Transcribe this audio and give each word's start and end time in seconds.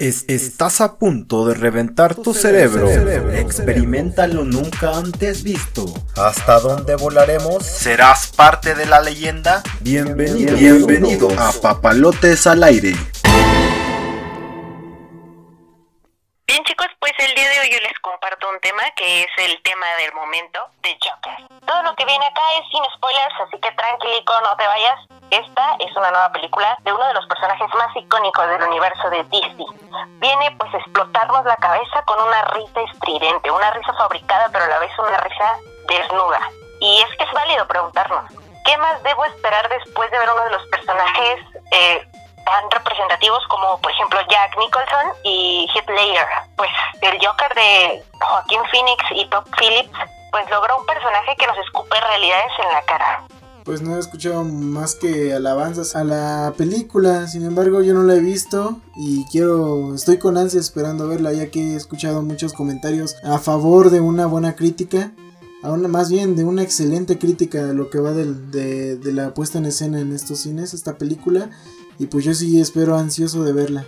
estás 0.00 0.80
a 0.80 0.96
punto 0.96 1.46
de 1.46 1.54
reventar 1.54 2.14
tu, 2.14 2.32
cerebro. 2.32 2.88
Experimenta 3.32 4.26
lo 4.26 4.44
nunca 4.44 4.96
antes 4.96 5.42
visto. 5.42 5.92
¿Hasta 6.16 6.58
dónde 6.60 6.96
volaremos? 6.96 7.64
¿Serás 7.64 8.28
parte 8.28 8.74
de 8.74 8.86
la 8.86 9.00
leyenda? 9.00 9.62
Bienvenido, 9.80 10.56
Bienvenido 10.56 11.28
a 11.38 11.52
Papalotes 11.52 12.46
al 12.46 12.62
aire. 12.62 12.94
Hoy 17.60 17.68
yo 17.70 17.78
les 17.80 17.98
comparto 18.00 18.48
un 18.48 18.58
tema 18.60 18.82
que 18.96 19.22
es 19.22 19.30
el 19.36 19.60
tema 19.62 19.86
del 19.98 20.14
momento 20.14 20.66
de 20.82 20.96
Joker. 20.96 21.36
Todo 21.66 21.82
lo 21.82 21.94
que 21.94 22.06
viene 22.06 22.24
acá 22.24 22.42
es 22.58 22.64
sin 22.72 22.82
spoilers, 22.96 23.34
así 23.46 23.58
que 23.60 23.70
tranquilico, 23.72 24.32
no 24.40 24.56
te 24.56 24.66
vayas 24.66 25.00
esta 25.30 25.76
es 25.78 25.94
una 25.94 26.10
nueva 26.10 26.32
película 26.32 26.76
de 26.82 26.92
uno 26.92 27.06
de 27.06 27.14
los 27.14 27.26
personajes 27.26 27.68
más 27.74 27.94
icónicos 27.96 28.48
del 28.48 28.62
universo 28.62 29.10
de 29.10 29.22
Disney. 29.24 29.66
Viene 30.18 30.56
pues 30.58 30.74
a 30.74 30.78
explotarnos 30.78 31.44
la 31.44 31.56
cabeza 31.56 32.02
con 32.04 32.20
una 32.20 32.42
risa 32.50 32.80
estridente, 32.80 33.50
una 33.50 33.70
risa 33.70 33.92
fabricada 33.94 34.48
pero 34.50 34.64
a 34.64 34.68
la 34.68 34.78
vez 34.78 34.90
una 34.98 35.18
risa 35.18 35.56
desnuda. 35.86 36.40
Y 36.80 37.02
es 37.02 37.16
que 37.16 37.24
es 37.24 37.32
válido 37.32 37.66
preguntarnos, 37.68 38.24
¿qué 38.64 38.76
más 38.78 39.02
debo 39.02 39.24
esperar 39.26 39.68
después 39.68 40.10
de 40.10 40.18
ver 40.18 40.30
uno 40.30 40.44
de 40.44 40.50
los 40.50 40.66
personajes 40.68 41.40
eh, 41.72 42.08
tan 42.50 42.70
representativos 42.70 43.46
como 43.48 43.78
por 43.80 43.92
ejemplo 43.92 44.18
Jack 44.28 44.58
Nicholson 44.58 45.06
y 45.22 45.68
Heath 45.72 45.88
Ledger? 45.88 46.26
Pues 46.56 46.70
el 47.00 47.24
Joker 47.24 47.54
de 47.54 48.02
Joaquín 48.20 48.60
Phoenix 48.70 49.04
y 49.10 49.28
Top 49.30 49.46
Phillips 49.56 49.98
pues 50.32 50.50
logró 50.50 50.78
un 50.78 50.86
personaje 50.86 51.36
que 51.36 51.46
nos 51.46 51.58
escupe 51.58 52.00
realidades 52.00 52.52
en 52.58 52.72
la 52.72 52.82
cara 52.82 53.24
pues 53.62 53.82
no 53.82 53.94
he 53.94 54.00
escuchado 54.00 54.42
más 54.42 54.96
que 54.96 55.32
alabanzas 55.32 55.94
a 55.94 56.02
la 56.02 56.54
película. 56.56 57.28
Sin 57.28 57.44
embargo, 57.44 57.82
yo 57.82 57.94
no 57.94 58.02
la 58.02 58.16
he 58.16 58.20
visto 58.20 58.80
y 58.96 59.24
quiero, 59.26 59.94
estoy 59.94 60.18
con 60.18 60.36
ansia 60.38 60.58
esperando 60.58 61.06
verla, 61.06 61.32
ya 61.32 61.50
que 61.50 61.74
he 61.74 61.76
escuchado 61.76 62.22
muchos 62.22 62.52
comentarios 62.52 63.14
a 63.22 63.38
favor 63.38 63.90
de 63.90 64.00
una 64.00 64.26
buena 64.26 64.56
crítica. 64.56 65.12
Aún 65.62 65.88
más 65.90 66.10
bien 66.10 66.36
de 66.36 66.44
una 66.44 66.62
excelente 66.62 67.18
crítica 67.18 67.62
de 67.64 67.74
lo 67.74 67.90
que 67.90 68.00
va 68.00 68.12
de, 68.12 68.96
de 68.96 69.12
la 69.12 69.34
puesta 69.34 69.58
en 69.58 69.66
escena 69.66 70.00
en 70.00 70.12
estos 70.14 70.40
cines, 70.40 70.74
esta 70.74 70.96
película. 70.96 71.50
Y 72.00 72.06
pues 72.06 72.24
yo 72.24 72.32
sí 72.32 72.58
espero 72.58 72.96
ansioso 72.96 73.44
de 73.44 73.52
verla. 73.52 73.84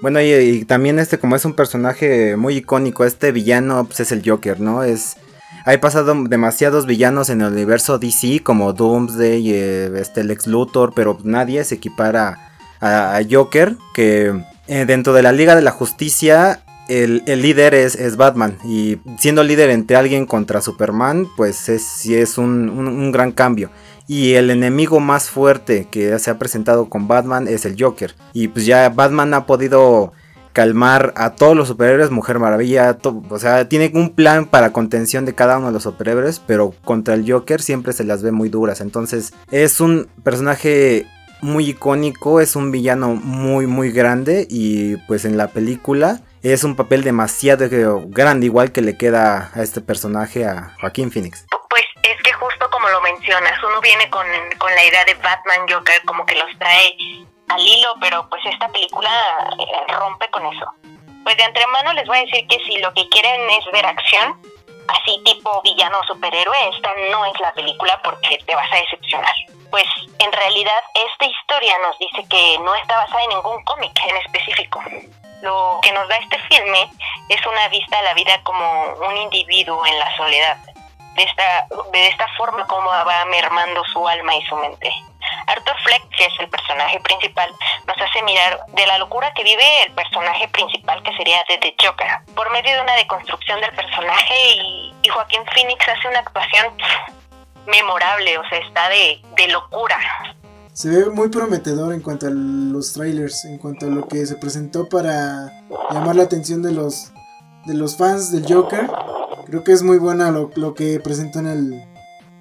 Bueno, 0.00 0.20
y, 0.22 0.64
también 0.64 1.00
este, 1.00 1.18
como 1.18 1.34
es 1.34 1.44
un 1.44 1.54
personaje 1.54 2.36
muy 2.36 2.56
icónico, 2.58 3.04
este 3.04 3.32
villano 3.32 3.84
pues, 3.84 3.98
es 3.98 4.12
el 4.12 4.22
Joker, 4.24 4.60
¿no? 4.60 4.84
Es 4.84 5.16
hay 5.64 5.78
pasado 5.78 6.14
demasiados 6.28 6.86
villanos 6.86 7.30
en 7.30 7.40
el 7.40 7.52
universo 7.52 7.98
DC 7.98 8.44
como 8.44 8.72
Doomsday, 8.72 9.50
eh, 9.50 9.90
este 9.96 10.22
Lex 10.22 10.46
Luthor, 10.46 10.92
pero 10.94 11.18
nadie 11.24 11.64
se 11.64 11.74
equipara 11.74 12.52
a, 12.80 13.20
Joker, 13.28 13.76
que 13.92 14.40
eh, 14.68 14.84
dentro 14.86 15.12
de 15.12 15.22
la 15.22 15.32
Liga 15.32 15.56
de 15.56 15.62
la 15.62 15.72
Justicia 15.72 16.62
el, 16.88 17.22
líder 17.26 17.74
es, 17.74 18.16
Batman 18.16 18.56
y 18.64 18.98
siendo 19.18 19.44
líder 19.44 19.70
entre 19.70 19.96
alguien 19.96 20.26
contra 20.26 20.62
Superman, 20.62 21.26
pues 21.36 21.68
es, 21.68 21.82
sí 21.82 22.14
es 22.14 22.38
un, 22.38 23.12
gran 23.12 23.32
cambio. 23.32 23.70
Y 24.08 24.34
el 24.34 24.50
enemigo 24.50 24.98
más 24.98 25.28
fuerte 25.28 25.86
que 25.90 26.18
se 26.18 26.30
ha 26.30 26.38
presentado 26.38 26.88
con 26.88 27.06
Batman 27.06 27.46
es 27.46 27.66
el 27.66 27.76
Joker. 27.78 28.14
Y 28.32 28.48
pues 28.48 28.64
ya 28.66 28.88
Batman 28.88 29.34
ha 29.34 29.46
podido 29.46 30.12
calmar 30.54 31.12
a 31.14 31.36
todos 31.36 31.54
los 31.54 31.68
superhéroes, 31.68 32.10
Mujer 32.10 32.40
Maravilla, 32.40 32.98
o 33.30 33.38
sea, 33.38 33.68
tiene 33.68 33.92
un 33.94 34.10
plan 34.10 34.46
para 34.46 34.72
contención 34.72 35.24
de 35.24 35.34
cada 35.34 35.58
uno 35.58 35.68
de 35.68 35.74
los 35.74 35.84
superhéroes, 35.84 36.40
pero 36.44 36.74
contra 36.84 37.14
el 37.14 37.30
Joker 37.30 37.62
siempre 37.62 37.92
se 37.92 38.02
las 38.02 38.22
ve 38.22 38.32
muy 38.32 38.48
duras. 38.48 38.80
Entonces, 38.80 39.34
es 39.52 39.80
un 39.80 40.08
personaje 40.24 41.06
muy 41.42 41.68
icónico, 41.68 42.40
es 42.40 42.56
un 42.56 42.72
villano 42.72 43.14
muy 43.14 43.66
muy 43.66 43.92
grande 43.92 44.48
y 44.50 44.96
pues 45.06 45.24
en 45.24 45.36
la 45.36 45.48
película 45.48 46.22
es 46.42 46.64
un 46.64 46.76
papel 46.76 47.04
demasiado 47.04 47.68
grande, 48.08 48.46
igual 48.46 48.72
que 48.72 48.82
le 48.82 48.96
queda 48.96 49.50
a 49.52 49.62
este 49.62 49.80
personaje 49.80 50.44
a 50.46 50.74
Joaquín 50.80 51.10
Phoenix. 51.10 51.44
Mencionas, 53.28 53.62
uno 53.62 53.80
viene 53.80 54.08
con, 54.08 54.26
con 54.58 54.74
la 54.74 54.84
idea 54.84 55.04
de 55.04 55.14
Batman 55.14 55.66
Joker 55.68 56.02
como 56.04 56.24
que 56.24 56.34
los 56.34 56.58
trae 56.58 56.96
al 57.48 57.60
hilo, 57.60 57.94
pero 58.00 58.28
pues 58.28 58.44
esta 58.46 58.68
película 58.68 59.10
eh, 59.58 59.92
rompe 59.92 60.28
con 60.30 60.46
eso. 60.46 60.66
Pues 61.24 61.36
de 61.36 61.44
antemano 61.44 61.92
les 61.92 62.06
voy 62.06 62.18
a 62.18 62.22
decir 62.22 62.46
que 62.46 62.58
si 62.64 62.78
lo 62.78 62.92
que 62.94 63.06
quieren 63.10 63.50
es 63.50 63.70
ver 63.70 63.84
acción, 63.84 64.40
así 64.88 65.20
tipo 65.24 65.60
villano 65.62 66.00
superhéroe, 66.06 66.56
esta 66.74 66.90
no 67.10 67.26
es 67.26 67.38
la 67.40 67.52
película 67.52 68.00
porque 68.02 68.38
te 68.46 68.54
vas 68.54 68.72
a 68.72 68.76
decepcionar. 68.76 69.34
Pues 69.70 69.84
en 70.18 70.32
realidad 70.32 70.80
esta 70.94 71.26
historia 71.26 71.78
nos 71.80 71.98
dice 71.98 72.26
que 72.30 72.58
no 72.60 72.74
está 72.76 72.96
basada 72.96 73.24
en 73.24 73.30
ningún 73.30 73.62
cómic 73.64 73.92
en 74.08 74.16
específico. 74.16 74.82
Lo 75.42 75.80
que 75.82 75.92
nos 75.92 76.08
da 76.08 76.16
este 76.16 76.38
filme 76.48 76.90
es 77.28 77.46
una 77.46 77.68
vista 77.68 77.98
a 77.98 78.02
la 78.02 78.14
vida 78.14 78.42
como 78.42 78.94
un 79.06 79.16
individuo 79.18 79.84
en 79.86 79.98
la 79.98 80.16
soledad. 80.16 80.58
De 81.18 81.24
esta, 81.24 81.66
de 81.92 82.06
esta 82.06 82.26
forma 82.36 82.64
como 82.68 82.86
va 82.86 83.24
mermando 83.24 83.82
su 83.92 84.06
alma 84.06 84.36
y 84.36 84.46
su 84.46 84.54
mente. 84.54 84.88
Arthur 85.48 85.74
Fleck, 85.82 86.08
que 86.16 86.26
es 86.26 86.32
el 86.38 86.48
personaje 86.48 87.00
principal, 87.00 87.50
nos 87.88 87.96
hace 88.00 88.22
mirar 88.22 88.60
de 88.68 88.86
la 88.86 88.98
locura 88.98 89.32
que 89.34 89.42
vive 89.42 89.64
el 89.86 89.94
personaje 89.94 90.46
principal, 90.48 91.02
que 91.02 91.12
sería 91.16 91.38
de 91.48 91.58
The 91.58 91.74
Joker, 91.84 92.06
por 92.36 92.48
medio 92.52 92.72
de 92.76 92.82
una 92.82 92.94
deconstrucción 92.94 93.60
del 93.60 93.74
personaje 93.74 94.34
y, 94.62 95.08
Joaquín 95.08 95.40
Phoenix 95.54 95.88
hace 95.88 96.06
una 96.06 96.20
actuación 96.20 96.66
memorable, 97.66 98.38
o 98.38 98.48
sea, 98.48 98.58
está 98.58 98.88
de, 98.90 99.20
de 99.36 99.48
locura. 99.48 99.98
Se 100.72 100.88
ve 100.90 101.10
muy 101.10 101.30
prometedor 101.30 101.92
en 101.94 102.00
cuanto 102.00 102.26
a 102.26 102.30
los 102.30 102.92
trailers, 102.92 103.44
en 103.46 103.58
cuanto 103.58 103.86
a 103.86 103.88
lo 103.88 104.06
que 104.06 104.24
se 104.24 104.36
presentó 104.36 104.88
para 104.88 105.50
llamar 105.90 106.14
la 106.14 106.22
atención 106.22 106.62
de 106.62 106.72
los 106.72 107.10
de 107.64 107.74
los 107.74 107.96
fans 107.96 108.32
del 108.32 108.52
Joker. 108.52 108.88
Creo 109.48 109.64
que 109.64 109.72
es 109.72 109.82
muy 109.82 109.98
buena 109.98 110.30
lo, 110.30 110.50
lo 110.56 110.74
que 110.74 111.00
presentó 111.00 111.38
en 111.38 111.46
el, 111.46 111.84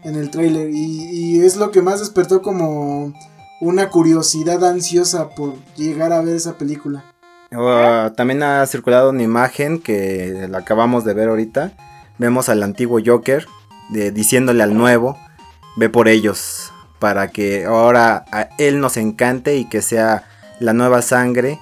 en 0.03 0.15
el 0.15 0.29
tráiler 0.29 0.69
y, 0.71 1.39
es 1.41 1.55
lo 1.55 1.71
que 1.71 1.81
más 1.81 1.99
despertó 1.99 2.41
como 2.41 3.13
una 3.61 3.89
curiosidad 3.89 4.63
ansiosa 4.65 5.29
por 5.29 5.55
llegar 5.75 6.11
a 6.11 6.21
ver 6.21 6.35
esa 6.35 6.57
película. 6.57 7.05
Ah, 7.51 8.11
también 8.17 8.43
ha 8.43 8.65
circulado 8.65 9.11
una 9.11 9.23
imagen 9.23 9.79
que 9.79 10.47
la 10.49 10.59
acabamos 10.59 11.05
de 11.05 11.13
ver 11.13 11.29
ahorita. 11.29 11.71
Vemos 12.17 12.49
al 12.49 12.63
antiguo 12.63 12.99
Joker 13.05 13.45
diciéndole 13.89 14.63
al 14.63 14.75
nuevo, 14.75 15.17
ve 15.77 15.87
por 15.89 16.09
ellos, 16.09 16.73
para 16.99 17.29
que 17.29 17.65
ahora 17.65 18.25
a 18.31 18.49
él 18.57 18.81
nos 18.81 18.97
encante 18.97 19.55
y 19.55 19.65
que 19.69 19.81
sea 19.81 20.25
la 20.59 20.73
nueva 20.73 21.01
sangre 21.01 21.59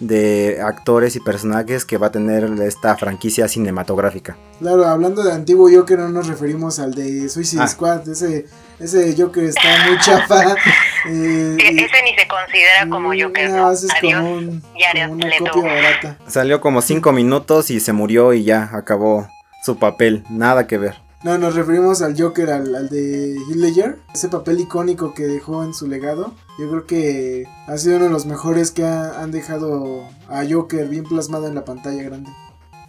de 0.00 0.60
actores 0.62 1.16
y 1.16 1.20
personajes 1.20 1.84
que 1.84 1.96
va 1.96 2.08
a 2.08 2.12
tener 2.12 2.44
esta 2.62 2.96
franquicia 2.96 3.48
cinematográfica. 3.48 4.36
Claro, 4.58 4.86
hablando 4.86 5.22
de 5.22 5.32
antiguo 5.32 5.68
Joker 5.72 5.98
no 5.98 6.08
nos 6.08 6.26
referimos 6.26 6.78
al 6.78 6.94
de 6.94 7.28
Suicide 7.28 7.62
ah. 7.62 7.68
Squad, 7.68 8.08
ese, 8.08 8.46
ese 8.78 9.14
Joker 9.16 9.44
está 9.44 9.86
muy 9.88 9.98
chafa. 9.98 10.54
Eh, 11.08 11.56
ese 11.60 12.02
ni 12.02 12.16
se 12.16 12.26
considera 12.26 12.88
como 12.90 13.10
Joker, 13.10 13.50
¿no? 13.50 13.70
Es 13.70 13.86
como, 14.00 14.38
una 14.38 15.30
copia 15.38 15.74
barata. 15.74 16.18
Salió 16.26 16.60
como 16.60 16.82
5 16.82 17.12
minutos 17.12 17.70
y 17.70 17.78
se 17.78 17.92
murió 17.92 18.32
y 18.32 18.42
ya 18.42 18.70
acabó 18.72 19.28
su 19.62 19.78
papel, 19.78 20.24
nada 20.28 20.66
que 20.66 20.78
ver. 20.78 21.05
No, 21.22 21.38
nos 21.38 21.54
referimos 21.54 22.02
al 22.02 22.20
Joker, 22.20 22.50
al, 22.50 22.88
de 22.88 23.36
Heath 23.48 23.56
Ledger, 23.56 23.98
ese 24.14 24.28
papel 24.28 24.60
icónico 24.60 25.14
que 25.14 25.26
dejó 25.26 25.64
en 25.64 25.72
su 25.72 25.86
legado. 25.86 26.34
Yo 26.58 26.68
creo 26.68 26.86
que 26.86 27.44
ha 27.66 27.76
sido 27.78 27.96
uno 27.96 28.04
de 28.04 28.10
los 28.10 28.26
mejores 28.26 28.70
que 28.70 28.84
han 28.84 29.30
dejado 29.30 30.02
a 30.28 30.44
Joker 30.48 30.88
bien 30.88 31.04
plasmado 31.04 31.48
en 31.48 31.54
la 31.54 31.64
pantalla 31.64 32.02
grande. 32.02 32.30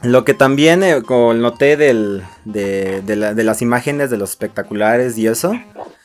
Lo 0.03 0.25
que 0.25 0.33
también 0.33 0.83
eh, 0.83 1.01
noté 1.09 1.77
del, 1.77 2.23
de, 2.45 3.43
las 3.43 3.61
imágenes 3.61 4.11
de 4.11 4.17
los 4.17 4.31
espectaculares 4.31 5.17
y 5.17 5.25
eso, 5.27 5.53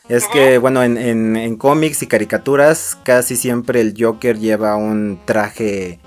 es 0.09 0.25
que, 0.27 0.57
bueno, 0.57 0.81
en, 0.81 1.55
cómics 1.57 2.01
y 2.01 2.07
caricaturas 2.07 2.97
casi 3.03 3.35
siempre 3.35 3.81
el 3.81 3.93
Joker 3.97 4.39
lleva 4.39 4.75
un 4.75 5.19
traje 5.25 5.99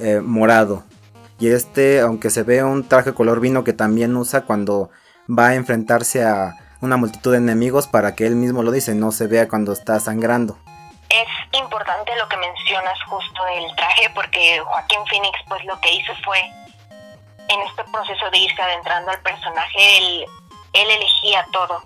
eh, 0.00 0.20
morado. 0.24 0.84
Y 1.38 1.48
este, 1.48 2.00
aunque 2.00 2.30
se 2.30 2.44
ve 2.44 2.64
un 2.64 2.88
traje 2.88 3.12
color 3.12 3.40
vino 3.40 3.64
que 3.64 3.74
también 3.74 4.16
usa 4.16 4.46
cuando 4.46 4.90
va 5.28 5.48
a 5.48 5.54
enfrentarse 5.54 6.24
a 6.24 6.54
una 6.80 6.96
multitud 6.96 7.32
de 7.32 7.38
enemigos 7.38 7.86
para 7.86 8.14
que 8.14 8.26
él 8.26 8.36
mismo 8.36 8.62
lo 8.62 8.70
dice, 8.70 8.94
no 8.94 9.12
se 9.12 9.26
vea 9.26 9.48
cuando 9.48 9.72
está 9.72 9.98
sangrando. 10.00 10.58
Es 11.08 11.58
importante 11.58 12.12
lo 12.16 12.28
que 12.28 12.36
mencionas 12.36 13.02
justo 13.04 13.44
del 13.44 13.74
traje 13.76 14.10
porque 14.14 14.60
Joaquín 14.60 15.00
Phoenix 15.08 15.38
pues 15.48 15.64
lo 15.64 15.80
que 15.80 15.94
hizo 15.94 16.12
fue 16.24 16.40
en 17.48 17.60
este 17.62 17.84
proceso 17.84 18.30
de 18.30 18.38
irse 18.38 18.60
adentrando 18.60 19.10
al 19.10 19.20
personaje, 19.20 19.98
él, 19.98 20.24
él 20.72 20.90
elegía 20.90 21.46
todo. 21.52 21.82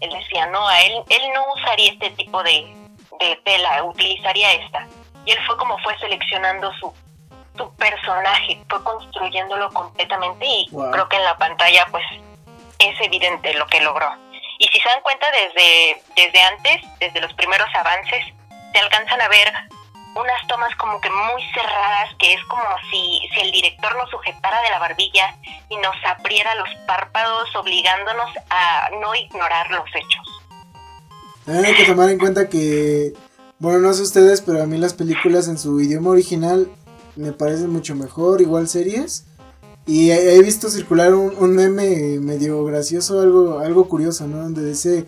Él 0.00 0.10
decía, 0.10 0.46
no, 0.46 0.66
a 0.66 0.80
él, 0.82 0.92
él 1.08 1.22
no 1.32 1.44
usaría 1.54 1.92
este 1.92 2.10
tipo 2.10 2.42
de, 2.42 2.76
de 3.20 3.36
tela, 3.44 3.84
utilizaría 3.84 4.52
esta. 4.54 4.86
Y 5.24 5.30
él 5.30 5.38
fue 5.46 5.56
como 5.56 5.78
fue 5.78 5.96
seleccionando 5.98 6.72
su, 6.74 6.92
su 7.56 7.74
personaje, 7.76 8.62
fue 8.68 8.82
construyéndolo 8.82 9.70
completamente 9.70 10.44
y 10.46 10.68
creo 10.92 11.08
que 11.08 11.16
en 11.16 11.24
la 11.24 11.36
pantalla 11.38 11.86
pues 11.90 12.04
es 12.78 13.00
evidente 13.00 13.54
lo 13.54 13.66
que 13.66 13.80
logró. 13.80 14.08
Y 14.58 14.66
si 14.68 14.80
se 14.80 14.88
dan 14.88 15.02
cuenta 15.02 15.26
desde, 15.30 16.02
desde 16.14 16.40
antes, 16.40 16.80
desde 17.00 17.20
los 17.20 17.32
primeros 17.34 17.68
avances, 17.74 18.24
se 18.72 18.78
alcanzan 18.78 19.20
a 19.20 19.28
ver 19.28 19.52
unas 20.14 20.46
tomas 20.46 20.74
como 20.76 21.00
que 21.00 21.10
muy 21.10 21.42
cerradas, 21.52 22.14
que 22.18 22.34
es 22.34 22.44
como 22.44 22.62
si, 22.90 23.28
si 23.34 23.40
el 23.40 23.50
director 23.50 23.96
nos 23.96 24.08
sujetara 24.10 24.62
de 24.62 24.70
la 24.70 24.78
barbilla 24.78 25.36
y 25.68 25.76
nos 25.78 25.96
abriera 26.04 26.54
los 26.54 26.68
párpados, 26.86 27.54
obligándonos 27.56 28.30
a 28.50 28.90
no 29.00 29.14
ignorar 29.14 29.70
los 29.70 29.88
hechos. 29.94 30.42
También 31.44 31.66
hay 31.66 31.74
que 31.74 31.84
tomar 31.84 32.10
en 32.10 32.18
cuenta 32.18 32.48
que, 32.48 33.12
bueno, 33.58 33.80
no 33.80 33.92
sé 33.92 34.02
ustedes, 34.02 34.40
pero 34.40 34.62
a 34.62 34.66
mí 34.66 34.78
las 34.78 34.94
películas 34.94 35.48
en 35.48 35.58
su 35.58 35.80
idioma 35.80 36.10
original 36.10 36.70
me 37.16 37.32
parecen 37.32 37.70
mucho 37.70 37.94
mejor, 37.94 38.40
igual 38.40 38.68
series. 38.68 39.26
Y 39.86 40.10
he, 40.10 40.40
visto 40.42 40.70
circular 40.70 41.14
un, 41.14 41.34
un, 41.38 41.54
meme 41.54 42.18
medio 42.18 42.64
gracioso, 42.64 43.20
algo, 43.20 43.58
algo 43.58 43.86
curioso, 43.86 44.26
¿no? 44.26 44.38
Donde 44.38 44.64
dice 44.64 45.04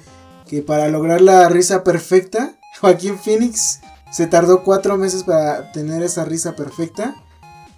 que 0.47 0.61
para 0.61 0.89
lograr 0.89 1.23
la 1.23 1.49
risa 1.49 1.83
perfecta, 1.83 2.59
Joaquín 2.81 3.19
Phoenix 3.19 3.81
se 4.13 4.27
tardó 4.27 4.63
cuatro 4.63 4.97
meses 4.97 5.25
para 5.25 5.73
tener 5.73 6.03
esa 6.03 6.25
risa 6.25 6.55
perfecta. 6.55 7.17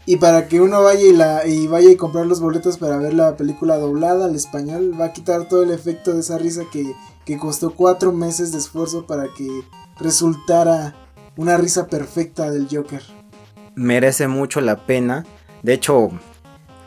Y 0.06 0.16
para 0.16 0.48
que 0.48 0.62
uno 0.62 0.82
vaya 0.82 1.02
y, 1.02 1.12
la, 1.12 1.46
y 1.46 1.66
vaya 1.66 1.90
y 1.90 1.96
comprar 1.96 2.24
los 2.24 2.40
boletos 2.40 2.78
para 2.78 2.96
ver 2.96 3.12
la 3.12 3.36
película 3.36 3.76
doblada 3.76 4.24
al 4.24 4.34
español, 4.34 4.98
va 4.98 5.06
a 5.06 5.12
quitar 5.12 5.48
todo 5.48 5.62
el 5.62 5.70
efecto 5.70 6.14
de 6.14 6.20
esa 6.20 6.38
risa 6.38 6.62
que, 6.72 6.94
que 7.26 7.36
costó 7.36 7.74
cuatro 7.74 8.10
meses 8.10 8.50
de 8.50 8.58
esfuerzo 8.58 9.06
para 9.06 9.24
que 9.36 9.46
resultara 10.00 10.96
una 11.36 11.58
risa 11.58 11.88
perfecta 11.88 12.50
del 12.50 12.68
Joker. 12.70 13.02
Merece 13.74 14.28
mucho 14.28 14.62
la 14.62 14.86
pena. 14.86 15.26
De 15.62 15.74
hecho, 15.74 16.10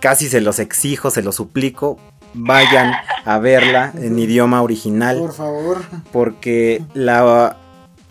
casi 0.02 0.28
se 0.28 0.42
los 0.42 0.60
exijo, 0.60 1.10
se 1.10 1.22
los 1.22 1.36
suplico. 1.36 1.98
Vayan 2.34 2.94
a 3.26 3.38
verla 3.40 3.92
en 3.96 4.18
idioma 4.20 4.62
original. 4.62 5.18
Por 5.18 5.34
favor. 5.34 5.82
Porque 6.12 6.82
la 6.94 7.58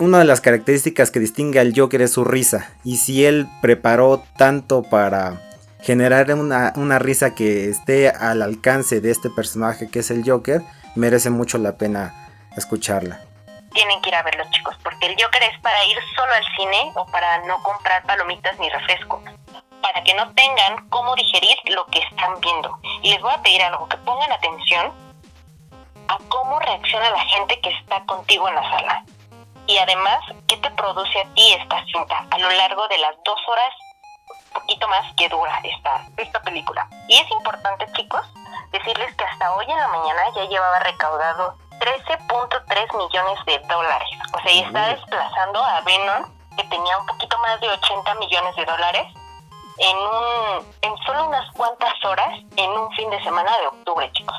una 0.01 0.17
de 0.17 0.25
las 0.25 0.41
características 0.41 1.11
que 1.11 1.19
distingue 1.19 1.59
al 1.59 1.73
Joker 1.75 2.01
es 2.01 2.13
su 2.13 2.23
risa. 2.23 2.71
Y 2.83 2.97
si 2.97 3.23
él 3.23 3.47
preparó 3.61 4.23
tanto 4.35 4.81
para 4.81 5.39
generar 5.79 6.33
una, 6.33 6.99
risa 6.99 7.35
que 7.35 7.69
esté 7.69 8.09
al 8.09 8.41
alcance 8.41 8.99
de 8.99 9.11
este 9.11 9.29
personaje 9.29 9.89
que 9.89 9.99
es 9.99 10.09
el 10.09 10.27
Joker, 10.27 10.63
merece 10.95 11.29
mucho 11.29 11.59
la 11.59 11.77
pena 11.77 12.29
escucharla. 12.57 13.21
Tienen 13.73 14.01
que 14.01 14.09
ir 14.09 14.15
a 14.15 14.23
verlo 14.23 14.43
chicos, 14.49 14.75
porque 14.83 15.05
el 15.05 15.15
Joker 15.21 15.43
es 15.43 15.59
para 15.61 15.85
ir 15.85 15.97
solo 16.15 16.31
al 16.33 16.43
cine 16.57 16.91
o 16.95 17.05
para 17.05 17.45
no 17.45 17.61
comprar 17.61 18.03
palomitas 18.03 18.59
ni 18.59 18.69
refresco. 18.69 19.21
Para 19.81 20.03
que 20.03 20.13
no 20.13 20.31
tengan 20.33 20.89
cómo 20.89 21.15
digerir 21.15 21.57
lo 21.65 21.85
que 21.87 21.99
están 21.99 22.39
viendo. 22.39 22.77
Y 23.01 23.11
les 23.11 23.21
voy 23.21 23.33
a 23.33 23.41
pedir 23.41 23.61
algo, 23.63 23.87
que 23.87 23.97
pongan 23.97 24.31
atención 24.31 24.93
a 26.07 26.17
cómo 26.29 26.59
reacciona 26.59 27.09
la 27.11 27.23
gente 27.25 27.59
que 27.61 27.69
está 27.69 28.03
contigo 28.05 28.47
en 28.47 28.55
la 28.55 28.69
sala 28.69 29.05
y 29.71 29.77
además, 29.77 30.19
¿qué 30.47 30.57
te 30.57 30.69
produce 30.71 31.21
a 31.21 31.33
ti 31.33 31.53
esta 31.53 31.83
cinta 31.85 32.25
a 32.29 32.37
lo 32.37 32.49
largo 32.51 32.87
de 32.89 32.97
las 32.97 33.15
dos 33.23 33.39
horas, 33.47 33.73
poquito 34.53 34.85
más 34.89 35.13
que 35.15 35.29
dura 35.29 35.61
esta, 35.63 36.05
esta 36.17 36.41
película? 36.41 36.87
Y 37.07 37.17
es 37.17 37.31
importante, 37.31 37.85
chicos, 37.93 38.21
decirles 38.71 39.15
que 39.15 39.23
hasta 39.23 39.53
hoy 39.55 39.65
en 39.69 39.77
la 39.77 39.87
mañana 39.87 40.23
ya 40.35 40.43
llevaba 40.43 40.79
recaudado 40.79 41.55
13.3 41.79 42.97
millones 42.97 43.45
de 43.45 43.59
dólares. 43.59 44.09
O 44.33 44.41
sea, 44.41 44.51
y 44.51 44.59
está 44.59 44.87
desplazando 44.89 45.63
a 45.63 45.79
Venom, 45.81 46.25
que 46.57 46.63
tenía 46.65 46.97
un 46.97 47.05
poquito 47.05 47.37
más 47.39 47.61
de 47.61 47.69
80 47.69 48.15
millones 48.15 48.55
de 48.57 48.65
dólares, 48.65 49.07
en, 49.77 49.97
un, 49.97 50.65
en 50.81 50.97
solo 51.05 51.27
unas 51.27 51.51
cuantas 51.53 51.93
horas 52.05 52.39
en 52.55 52.69
un 52.69 52.91
fin 52.91 53.09
de 53.09 53.21
semana 53.23 53.49
de 53.61 53.67
octubre, 53.67 54.09
chicos. 54.13 54.35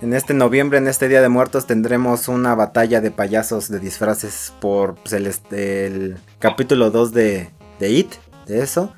En 0.00 0.14
este 0.14 0.34
noviembre, 0.34 0.78
en 0.78 0.88
este 0.88 1.08
Día 1.08 1.22
de 1.22 1.28
Muertos, 1.28 1.66
tendremos 1.66 2.26
una 2.26 2.56
batalla 2.56 3.00
de 3.00 3.12
payasos 3.12 3.68
de 3.68 3.78
disfraces 3.78 4.52
por 4.60 4.96
pues, 4.96 5.12
el, 5.12 6.18
capítulo 6.40 6.90
2 6.90 7.12
de, 7.12 7.50
de 7.78 7.90
It, 7.90 8.14
de 8.46 8.62
eso. 8.62 8.92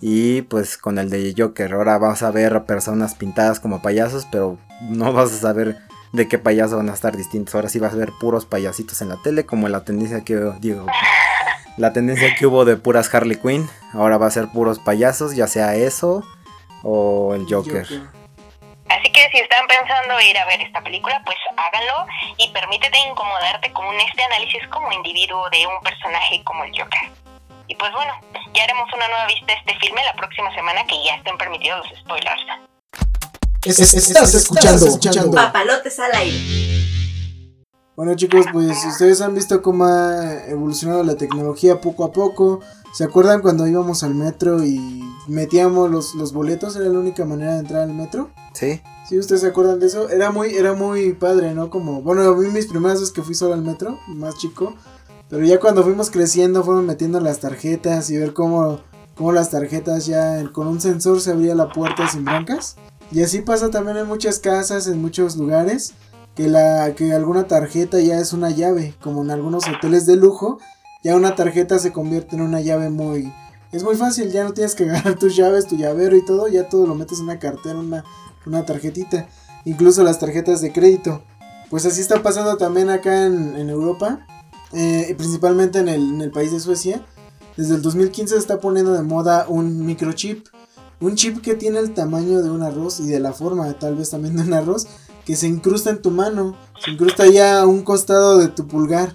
Y 0.00 0.42
pues 0.42 0.78
con 0.78 0.98
el 0.98 1.10
de 1.10 1.34
Joker. 1.36 1.74
Ahora 1.74 1.98
vas 1.98 2.22
a 2.22 2.30
ver 2.30 2.64
personas 2.64 3.14
pintadas 3.14 3.60
como 3.60 3.82
payasos, 3.82 4.26
pero 4.30 4.58
no 4.80 5.12
vas 5.12 5.32
a 5.32 5.36
saber 5.36 5.78
de 6.12 6.28
qué 6.28 6.38
payaso 6.38 6.76
van 6.78 6.88
a 6.88 6.94
estar 6.94 7.16
distintos. 7.16 7.54
Ahora 7.54 7.68
sí 7.68 7.78
vas 7.78 7.92
a 7.92 7.96
ver 7.96 8.12
puros 8.18 8.46
payasitos 8.46 9.02
en 9.02 9.10
la 9.10 9.16
tele, 9.22 9.46
como 9.46 9.68
la 9.68 9.84
tendencia 9.84 10.24
que 10.24 10.36
digo. 10.60 10.86
La 11.76 11.92
tendencia 11.92 12.34
que 12.34 12.46
hubo 12.46 12.64
de 12.64 12.76
puras 12.76 13.12
Harley 13.12 13.36
Quinn. 13.36 13.68
Ahora 13.92 14.16
va 14.16 14.26
a 14.26 14.30
ser 14.30 14.48
puros 14.48 14.78
payasos, 14.78 15.36
ya 15.36 15.46
sea 15.46 15.74
eso 15.74 16.22
o 16.82 17.34
el 17.34 17.44
Joker. 17.48 17.86
Así 18.88 19.12
que 19.12 19.28
si 19.30 19.38
están 19.38 19.66
pensando 19.66 20.20
ir 20.20 20.38
a 20.38 20.46
ver 20.46 20.60
esta 20.62 20.80
película, 20.82 21.20
pues 21.26 21.36
háganlo 21.56 22.06
y 22.38 22.48
permítete 22.50 22.96
incomodarte 23.10 23.72
con 23.72 23.86
este 24.00 24.22
análisis 24.22 24.66
como 24.68 24.90
individuo 24.92 25.50
de 25.50 25.66
un 25.66 25.82
personaje 25.82 26.42
como 26.44 26.64
el 26.64 26.70
Joker. 26.70 27.10
Y 27.68 27.74
pues 27.74 27.92
bueno, 27.92 28.12
ya 28.54 28.64
haremos 28.64 28.88
una 28.94 29.08
nueva 29.08 29.26
vista 29.26 29.46
de 29.46 29.54
este 29.54 29.78
filme 29.80 30.02
la 30.04 30.14
próxima 30.14 30.54
semana 30.54 30.86
que 30.86 30.96
ya 31.04 31.16
estén 31.16 31.36
permitidos 31.36 31.90
los 31.90 31.98
spoilers. 31.98 32.42
estás 33.64 34.34
escuchando, 34.34 34.86
escuchando 34.86 35.32
Papalotes 35.32 35.98
al 35.98 36.14
aire. 36.14 36.95
Bueno 37.96 38.14
chicos, 38.14 38.44
pues 38.52 38.76
ustedes 38.86 39.22
han 39.22 39.34
visto 39.34 39.62
cómo 39.62 39.86
ha 39.86 40.44
evolucionado 40.48 41.02
la 41.02 41.16
tecnología 41.16 41.80
poco 41.80 42.04
a 42.04 42.12
poco. 42.12 42.60
¿Se 42.92 43.04
acuerdan 43.04 43.40
cuando 43.40 43.66
íbamos 43.66 44.02
al 44.02 44.14
metro 44.14 44.62
y 44.62 45.02
metíamos 45.28 45.90
los, 45.90 46.14
los 46.14 46.34
boletos? 46.34 46.76
Era 46.76 46.90
la 46.90 46.98
única 46.98 47.24
manera 47.24 47.54
de 47.54 47.60
entrar 47.60 47.80
al 47.80 47.94
metro. 47.94 48.28
Sí. 48.52 48.82
¿Sí 49.08 49.18
ustedes 49.18 49.40
se 49.40 49.46
acuerdan 49.46 49.80
de 49.80 49.86
eso? 49.86 50.10
Era 50.10 50.30
muy, 50.30 50.54
era 50.54 50.74
muy 50.74 51.14
padre, 51.14 51.54
¿no? 51.54 51.70
Como, 51.70 52.02
bueno, 52.02 52.20
a 52.20 52.36
mí 52.36 52.48
mis 52.48 52.66
primeras 52.66 53.00
veces 53.00 53.14
que 53.14 53.22
fui 53.22 53.34
solo 53.34 53.54
al 53.54 53.62
metro, 53.62 53.98
más 54.08 54.36
chico. 54.36 54.74
Pero 55.30 55.46
ya 55.46 55.58
cuando 55.58 55.82
fuimos 55.82 56.10
creciendo, 56.10 56.62
fueron 56.64 56.84
metiendo 56.84 57.18
las 57.20 57.40
tarjetas 57.40 58.10
y 58.10 58.18
ver 58.18 58.34
cómo, 58.34 58.80
cómo 59.14 59.32
las 59.32 59.48
tarjetas 59.48 60.04
ya 60.04 60.46
con 60.52 60.66
un 60.66 60.82
sensor 60.82 61.22
se 61.22 61.30
abría 61.30 61.54
la 61.54 61.70
puerta 61.70 62.06
sin 62.10 62.26
blancas. 62.26 62.76
Y 63.10 63.22
así 63.22 63.40
pasa 63.40 63.70
también 63.70 63.96
en 63.96 64.06
muchas 64.06 64.38
casas, 64.38 64.86
en 64.86 65.00
muchos 65.00 65.36
lugares, 65.36 65.94
que, 66.36 66.48
la, 66.48 66.94
que 66.94 67.12
alguna 67.12 67.48
tarjeta 67.48 67.98
ya 68.00 68.20
es 68.20 68.32
una 68.32 68.50
llave, 68.50 68.94
como 69.02 69.22
en 69.22 69.32
algunos 69.32 69.64
hoteles 69.66 70.06
de 70.06 70.16
lujo, 70.16 70.58
ya 71.02 71.16
una 71.16 71.34
tarjeta 71.34 71.78
se 71.80 71.92
convierte 71.92 72.36
en 72.36 72.42
una 72.42 72.60
llave 72.60 72.90
muy... 72.90 73.32
Es 73.72 73.82
muy 73.82 73.96
fácil, 73.96 74.30
ya 74.30 74.44
no 74.44 74.52
tienes 74.52 74.76
que 74.76 74.84
agarrar 74.88 75.18
tus 75.18 75.34
llaves, 75.34 75.66
tu 75.66 75.76
llavero 75.76 76.16
y 76.16 76.24
todo, 76.24 76.46
ya 76.46 76.68
todo 76.68 76.86
lo 76.86 76.94
metes 76.94 77.18
en 77.18 77.24
una 77.24 77.40
cartera, 77.40 77.78
una 77.78 78.04
una 78.46 78.64
tarjetita, 78.64 79.28
incluso 79.64 80.02
las 80.02 80.18
tarjetas 80.18 80.60
de 80.60 80.72
crédito. 80.72 81.22
Pues 81.68 81.84
así 81.84 82.00
está 82.00 82.22
pasando 82.22 82.56
también 82.56 82.90
acá 82.90 83.26
en, 83.26 83.68
Europa, 83.68 84.24
eh, 84.72 85.14
principalmente 85.18 85.80
en 85.80 85.88
el, 86.20 86.30
país 86.30 86.52
de 86.52 86.60
Suecia. 86.60 87.04
Desde 87.56 87.74
el 87.74 87.82
2015 87.82 88.34
se 88.34 88.40
está 88.40 88.60
poniendo 88.60 88.92
de 88.92 89.02
moda 89.02 89.46
un 89.48 89.84
microchip, 89.84 90.46
un 91.00 91.16
chip 91.16 91.40
que 91.42 91.54
tiene 91.54 91.78
el 91.80 91.92
tamaño 91.92 92.42
de 92.42 92.50
un 92.50 92.62
arroz 92.62 93.00
y 93.00 93.06
de 93.06 93.18
la 93.18 93.32
forma 93.32 93.72
tal 93.78 93.96
vez 93.96 94.10
también 94.10 94.36
de 94.36 94.42
un 94.42 94.52
arroz, 94.52 94.86
que 95.26 95.36
se 95.36 95.48
incrusta 95.48 95.90
en 95.90 96.00
tu 96.00 96.10
mano, 96.10 96.56
se 96.82 96.92
incrusta 96.92 97.26
ya 97.26 97.60
a 97.60 97.66
un 97.66 97.82
costado 97.82 98.38
de 98.38 98.48
tu 98.48 98.66
pulgar 98.66 99.14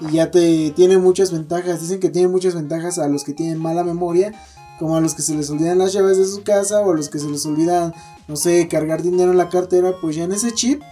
y 0.00 0.12
ya 0.12 0.30
te 0.30 0.72
tiene 0.72 0.98
muchas 0.98 1.32
ventajas. 1.32 1.80
Dicen 1.80 2.00
que 2.00 2.10
tiene 2.10 2.28
muchas 2.28 2.54
ventajas 2.54 2.98
a 2.98 3.08
los 3.08 3.24
que 3.24 3.32
tienen 3.32 3.58
mala 3.58 3.84
memoria, 3.84 4.34
como 4.78 4.96
a 4.96 5.00
los 5.00 5.14
que 5.14 5.22
se 5.22 5.34
les 5.34 5.48
olvidan 5.48 5.78
las 5.78 5.92
llaves 5.92 6.18
de 6.18 6.26
su 6.26 6.42
casa 6.42 6.80
o 6.80 6.90
a 6.90 6.94
los 6.94 7.08
que 7.08 7.20
se 7.20 7.30
les 7.30 7.46
olvidan 7.46 7.94
no 8.28 8.36
sé, 8.36 8.66
cargar 8.68 9.02
dinero 9.02 9.30
en 9.30 9.38
la 9.38 9.48
cartera, 9.48 9.92
pues 10.00 10.16
ya 10.16 10.24
en 10.24 10.32
ese 10.32 10.52
chip 10.52 10.82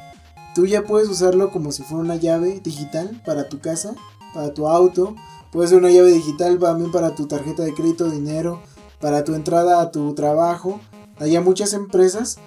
tú 0.54 0.66
ya 0.66 0.84
puedes 0.84 1.08
usarlo 1.08 1.50
como 1.50 1.72
si 1.72 1.82
fuera 1.82 2.04
una 2.04 2.16
llave 2.16 2.60
digital 2.62 3.20
para 3.26 3.48
tu 3.48 3.58
casa, 3.58 3.94
para 4.34 4.54
tu 4.54 4.68
auto. 4.68 5.16
Puede 5.50 5.68
ser 5.68 5.78
una 5.78 5.90
llave 5.90 6.12
digital 6.12 6.58
también 6.58 6.92
para 6.92 7.14
tu 7.14 7.26
tarjeta 7.26 7.64
de 7.64 7.74
crédito, 7.74 8.08
dinero, 8.08 8.62
para 9.00 9.24
tu 9.24 9.34
entrada 9.34 9.80
a 9.80 9.90
tu 9.90 10.14
trabajo. 10.14 10.80
Hay 11.18 11.38
muchas 11.40 11.72
empresas 11.72 12.38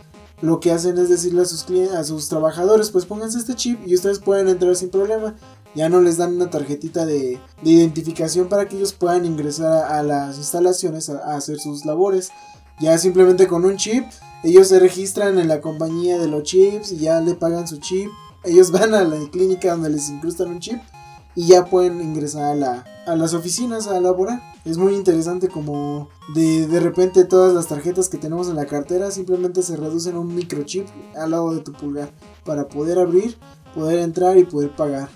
lo 0.42 0.60
que 0.60 0.72
hacen 0.72 0.98
es 0.98 1.10
decirle 1.10 1.42
a 1.42 1.46
sus 1.46 1.64
clientes, 1.64 1.96
a 1.96 2.04
sus 2.04 2.30
trabajadores, 2.30 2.92
pues 2.92 3.06
pónganse 3.06 3.40
este 3.40 3.56
chip 3.56 3.80
y 3.86 3.96
ustedes 3.96 4.20
pueden 4.20 4.48
entrar 4.48 4.76
sin 4.76 4.90
problema. 4.90 5.36
Ya 5.76 5.90
no 5.90 6.02
les 6.02 6.18
dan 6.18 6.36
una 6.36 6.50
tarjetita 6.50 7.06
de, 7.06 7.40
identificación 7.64 8.48
para 8.48 8.68
que 8.68 8.78
ellos 8.78 8.94
puedan 8.94 9.26
ingresar 9.26 9.92
a, 9.92 10.04
las 10.04 10.38
instalaciones 10.38 11.10
a 11.10 11.36
hacer 11.36 11.60
sus 11.60 11.86
labores. 11.86 12.32
Ya 12.80 12.98
simplemente 12.98 13.48
con 13.48 13.66
un 13.66 13.78
chip 13.78 14.06
ellos 14.44 14.68
se 14.68 14.80
registran 14.80 15.40
en 15.40 15.48
la 15.48 15.62
compañía 15.62 16.20
de 16.20 16.28
los 16.28 16.44
chips 16.44 16.92
y 16.92 16.98
ya 16.98 17.20
le 17.22 17.34
pagan 17.34 17.68
su 17.68 17.78
chip. 17.78 18.10
Ellos 18.44 18.72
van 18.72 18.94
a 18.94 19.04
la 19.04 19.18
clínica 19.30 19.72
donde 19.72 19.90
les 19.90 20.10
incrustan 20.10 20.50
un 20.50 20.60
chip 20.60 20.80
y 21.38 21.46
ya 21.46 21.66
pueden 21.66 22.02
ingresar 22.02 22.58
a, 23.06 23.16
las 23.16 23.36
oficinas 23.36 23.86
a 23.86 24.02
laborar. 24.02 24.42
Es 24.66 24.80
muy 24.80 24.96
interesante 24.96 25.50
como 25.50 26.10
de, 26.34 26.66
de 26.66 26.80
repente 26.80 27.26
todas 27.26 27.54
las 27.54 27.68
tarjetas 27.68 28.10
que 28.10 28.18
tenemos 28.18 28.50
en 28.50 28.56
la 28.56 28.66
cartera 28.66 29.12
simplemente 29.12 29.62
se 29.62 29.76
reducen 29.76 30.16
a 30.16 30.20
un 30.20 30.34
microchip 30.34 30.88
al 31.16 31.30
lado 31.30 31.54
de 31.54 31.62
tu 31.62 31.74
pulgar 31.74 32.10
para 32.44 32.68
poder 32.68 32.98
abrir, 32.98 33.38
poder 33.76 34.00
entrar 34.00 34.36
y 34.40 34.46
poder 34.46 34.76
pagar. 34.76 35.10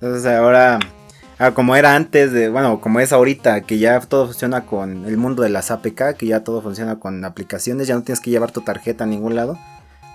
Entonces 0.00 0.26
ahora 0.26 0.78
Ah, 1.40 1.52
como 1.54 1.76
era 1.76 1.94
antes 1.94 2.32
de, 2.32 2.48
bueno, 2.48 2.80
como 2.80 2.98
es 2.98 3.12
ahorita, 3.12 3.60
que 3.60 3.78
ya 3.78 4.00
todo 4.00 4.26
funciona 4.26 4.66
con 4.66 5.06
el 5.06 5.16
mundo 5.16 5.44
de 5.44 5.48
las 5.48 5.70
APK, 5.70 6.16
que 6.16 6.26
ya 6.26 6.42
todo 6.42 6.62
funciona 6.62 6.98
con 6.98 7.24
aplicaciones, 7.24 7.86
ya 7.86 7.94
no 7.94 8.02
tienes 8.02 8.18
que 8.18 8.30
llevar 8.30 8.50
tu 8.50 8.62
tarjeta 8.62 9.04
a 9.04 9.06
ningún 9.06 9.36
lado. 9.36 9.56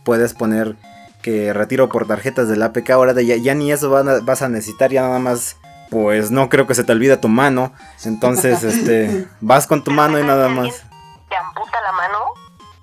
Puedes 0.04 0.34
poner 0.34 0.76
que 1.24 1.54
retiro 1.54 1.90
por 1.90 2.06
tarjetas 2.06 2.48
del 2.48 2.62
APK, 2.62 2.92
ahora 2.92 3.20
ya, 3.20 3.36
ya 3.36 3.56
ni 3.56 3.72
eso 3.72 3.90
vas 3.90 4.42
a 4.44 4.50
necesitar, 4.50 4.92
ya 4.92 5.02
nada 5.02 5.18
más 5.18 5.58
pues 5.94 6.32
no 6.32 6.50
creo 6.50 6.66
que 6.66 6.74
se 6.74 6.84
te 6.84 6.92
olvide 6.92 7.18
tu 7.18 7.30
mano. 7.30 7.72
Entonces, 8.04 8.64
este, 8.64 9.28
vas 9.40 9.68
con 9.68 9.84
tu 9.84 9.92
mano 9.92 10.20
y 10.20 10.24
nada 10.24 10.50
más. 10.50 10.84
Te 11.30 11.36
amputa 11.36 11.82
la 11.82 11.92
mano 11.92 12.20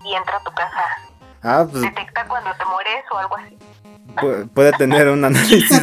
y 0.04 0.14
entra 0.14 0.36
a 0.36 0.44
tu 0.44 0.52
casa. 0.52 0.84
Ah, 1.42 1.66
pues. 1.70 1.82
Detecta 1.82 2.26
cuando 2.26 2.50
te 2.54 2.64
mueres 2.64 3.04
o 3.10 3.18
algo 3.18 3.36
así. 3.36 4.48
puede 4.54 4.72
tener 4.72 5.08
un 5.08 5.24
análisis. 5.24 5.82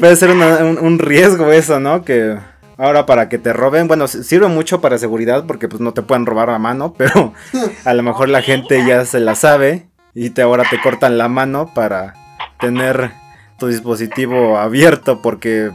puede 0.00 0.16
ser 0.16 0.30
un, 0.30 0.98
riesgo 0.98 1.50
eso, 1.50 1.80
¿no? 1.80 2.04
Que 2.04 2.38
ahora 2.76 3.06
para 3.06 3.28
que 3.28 3.38
te 3.38 3.52
roben, 3.52 3.88
bueno, 3.88 4.06
sirve 4.08 4.48
mucho 4.48 4.80
para 4.80 4.98
seguridad 4.98 5.44
porque 5.46 5.68
pues 5.68 5.80
no 5.80 5.94
te 5.94 6.02
pueden 6.02 6.26
robar 6.26 6.50
a 6.50 6.58
mano, 6.58 6.92
pero 6.94 7.32
a 7.84 7.94
lo 7.94 8.02
mejor 8.02 8.28
la 8.28 8.42
gente 8.42 8.84
ya 8.86 9.04
se 9.06 9.20
la 9.20 9.34
sabe 9.34 9.88
y 10.14 10.30
te 10.30 10.42
ahora 10.42 10.64
te 10.68 10.80
cortan 10.80 11.18
la 11.18 11.28
mano 11.28 11.72
para 11.74 12.14
tener 12.60 13.12
tu 13.58 13.68
dispositivo 13.68 14.58
abierto 14.58 15.22
porque 15.22 15.70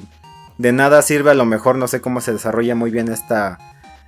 de 0.57 0.71
nada 0.71 1.01
sirve, 1.01 1.31
a 1.31 1.35
lo 1.35 1.45
mejor 1.45 1.77
no 1.77 1.87
sé 1.87 2.01
cómo 2.01 2.21
se 2.21 2.33
desarrolla 2.33 2.75
muy 2.75 2.91
bien 2.91 3.09
esta, 3.09 3.59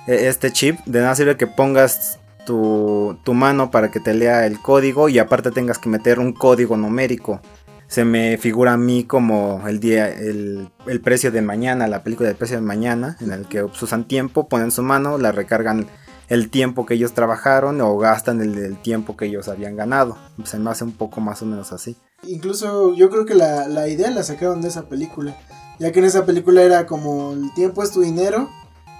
e, 0.07 0.27
este 0.27 0.51
chip, 0.51 0.79
de 0.85 1.01
nada 1.01 1.15
sirve 1.15 1.37
que 1.37 1.47
pongas 1.47 2.19
tu, 2.47 3.33
mano 3.33 3.71
para 3.71 3.91
que 3.91 3.99
te 3.99 4.13
lea 4.13 4.45
el 4.45 4.59
código 4.59 5.09
y 5.09 5.19
aparte 5.19 5.51
tengas 5.51 5.77
que 5.77 5.89
meter 5.89 6.19
un 6.19 6.31
código 6.31 6.77
numérico. 6.77 7.41
Se 7.87 8.03
me 8.03 8.37
figura 8.37 8.73
a 8.73 8.77
mí 8.77 9.03
como 9.03 9.65
el 9.67 9.79
día, 9.79 10.09
el, 10.09 10.69
precio 11.03 11.31
de 11.31 11.41
mañana, 11.41 11.87
la 11.87 12.03
película 12.03 12.27
del 12.27 12.37
precio 12.37 12.57
de 12.57 12.61
mañana, 12.61 13.17
en 13.21 13.31
el 13.31 13.45
que 13.47 13.63
usan 13.63 14.05
tiempo, 14.05 14.47
ponen 14.47 14.71
su 14.71 14.81
mano, 14.81 15.17
la 15.17 15.31
recargan 15.31 15.87
el 16.27 16.49
tiempo 16.49 16.85
que 16.85 16.95
ellos 16.95 17.13
trabajaron 17.13 17.79
o 17.81 17.97
gastan 17.97 18.41
el, 18.41 18.77
tiempo 18.77 19.15
que 19.15 19.25
ellos 19.25 19.47
habían 19.47 19.75
ganado. 19.75 20.17
Se 20.43 20.59
me 20.59 20.69
hace 20.69 20.83
un 20.83 20.93
poco 20.93 21.21
más 21.21 21.41
o 21.41 21.45
menos 21.45 21.71
así. 21.71 21.95
Incluso 22.23 22.93
yo 22.93 23.09
creo 23.09 23.25
que 23.25 23.35
la, 23.35 23.87
idea 23.87 24.11
la 24.11 24.23
sacaron 24.23 24.61
de 24.61 24.67
esa 24.67 24.89
película 24.89 25.35
ya 25.79 25.91
que 25.91 25.99
en 25.99 26.05
esa 26.05 26.25
película 26.25 26.61
era 26.63 26.85
como 26.87 27.33
el 27.33 27.53
tiempo 27.53 27.83
es 27.83 27.91
tu 27.91 28.01
dinero 28.01 28.49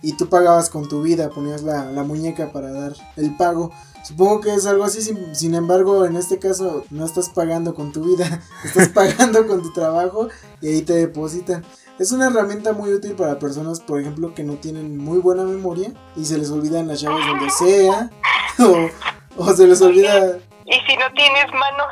y 0.02 0.14
tú 0.14 0.30
pagabas 0.30 0.70
con 0.70 0.88
tu 0.88 1.02
vida, 1.02 1.30
ponías 1.30 1.64
la, 1.64 2.04
muñeca 2.04 2.52
para 2.52 2.72
dar 2.72 2.94
el 3.16 3.36
pago. 3.36 3.72
Supongo 4.04 4.42
que 4.42 4.54
es 4.54 4.66
algo 4.68 4.84
así, 4.84 5.02
sin, 5.34 5.56
embargo 5.56 6.06
en 6.06 6.16
este 6.16 6.40
caso 6.40 6.86
no 6.92 7.06
estás 7.06 7.30
pagando 7.30 7.74
con 7.74 7.92
tu 7.92 8.04
vida, 8.04 8.42
estás 8.64 8.90
pagando 8.90 9.48
con 9.48 9.62
tu 9.62 9.74
trabajo 9.74 10.30
y 10.62 10.68
ahí 10.68 10.82
te 10.84 10.94
depositan. 10.94 11.64
Es 12.00 12.12
una 12.12 12.28
herramienta 12.28 12.74
muy 12.74 12.94
útil 12.94 13.14
para 13.14 13.40
personas, 13.40 13.80
por 13.80 14.00
ejemplo, 14.00 14.36
que 14.36 14.44
no 14.44 14.54
tienen 14.56 14.98
muy 14.98 15.18
buena 15.18 15.44
memoria 15.44 15.92
y 16.16 16.26
se 16.26 16.38
les 16.38 16.52
olvidan 16.52 16.88
las 16.88 17.02
llaves 17.02 17.26
donde 17.26 17.50
sea 17.50 18.12
o, 18.60 18.90
o 19.38 19.54
se 19.54 19.66
les 19.66 19.82
olvida... 19.82 20.38
Y 20.66 20.74
si 20.74 20.96
no 20.98 21.06
tienes 21.16 21.46
manos. 21.54 21.88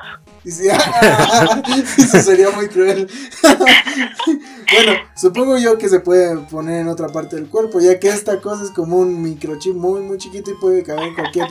eso 1.97 2.19
sería 2.19 2.51
muy 2.51 2.67
cruel. 2.67 3.09
bueno, 3.41 5.00
supongo 5.15 5.57
yo 5.57 5.77
que 5.79 5.89
se 5.89 6.01
puede 6.01 6.38
poner 6.38 6.81
en 6.81 6.89
otra 6.89 7.07
parte 7.07 7.35
del 7.38 7.50
cuerpo, 7.50 7.79
ya 7.79 8.00
que 8.00 8.09
esta 8.09 8.41
cosa 8.41 8.63
es 8.63 8.69
como 8.69 8.97
un 8.97 9.24
microchip 9.24 9.74
muy, 9.74 10.01
muy 10.01 10.19
chiquito 10.19 10.51
y 10.51 10.55
puede 10.55 10.83
caber 10.83 11.05
en 11.05 11.15
cualquier, 11.15 11.47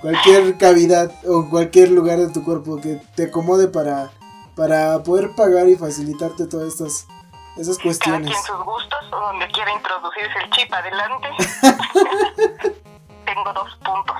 cualquier 0.00 0.58
cavidad 0.58 1.10
o 1.26 1.48
cualquier 1.50 1.90
lugar 1.90 2.18
de 2.18 2.28
tu 2.28 2.44
cuerpo 2.44 2.80
que 2.80 3.00
te 3.16 3.24
acomode 3.24 3.66
para, 3.66 4.12
para 4.54 5.02
poder 5.02 5.30
pagar 5.34 5.68
y 5.68 5.74
facilitarte 5.74 6.46
todas 6.46 6.68
estas 6.68 7.08
esas 7.56 7.78
cuestiones. 7.78 8.30
Cada 8.30 8.32
quien 8.32 8.42
sus 8.42 8.64
gustos 8.64 9.12
o 9.12 9.20
donde 9.20 9.48
quiera 9.48 9.72
introducirse 9.72 10.38
el 10.38 10.50
chip 10.50 10.72
adelante. 10.72 11.28
Tengo 13.24 13.52
dos 13.52 13.74
puntos. 13.76 14.16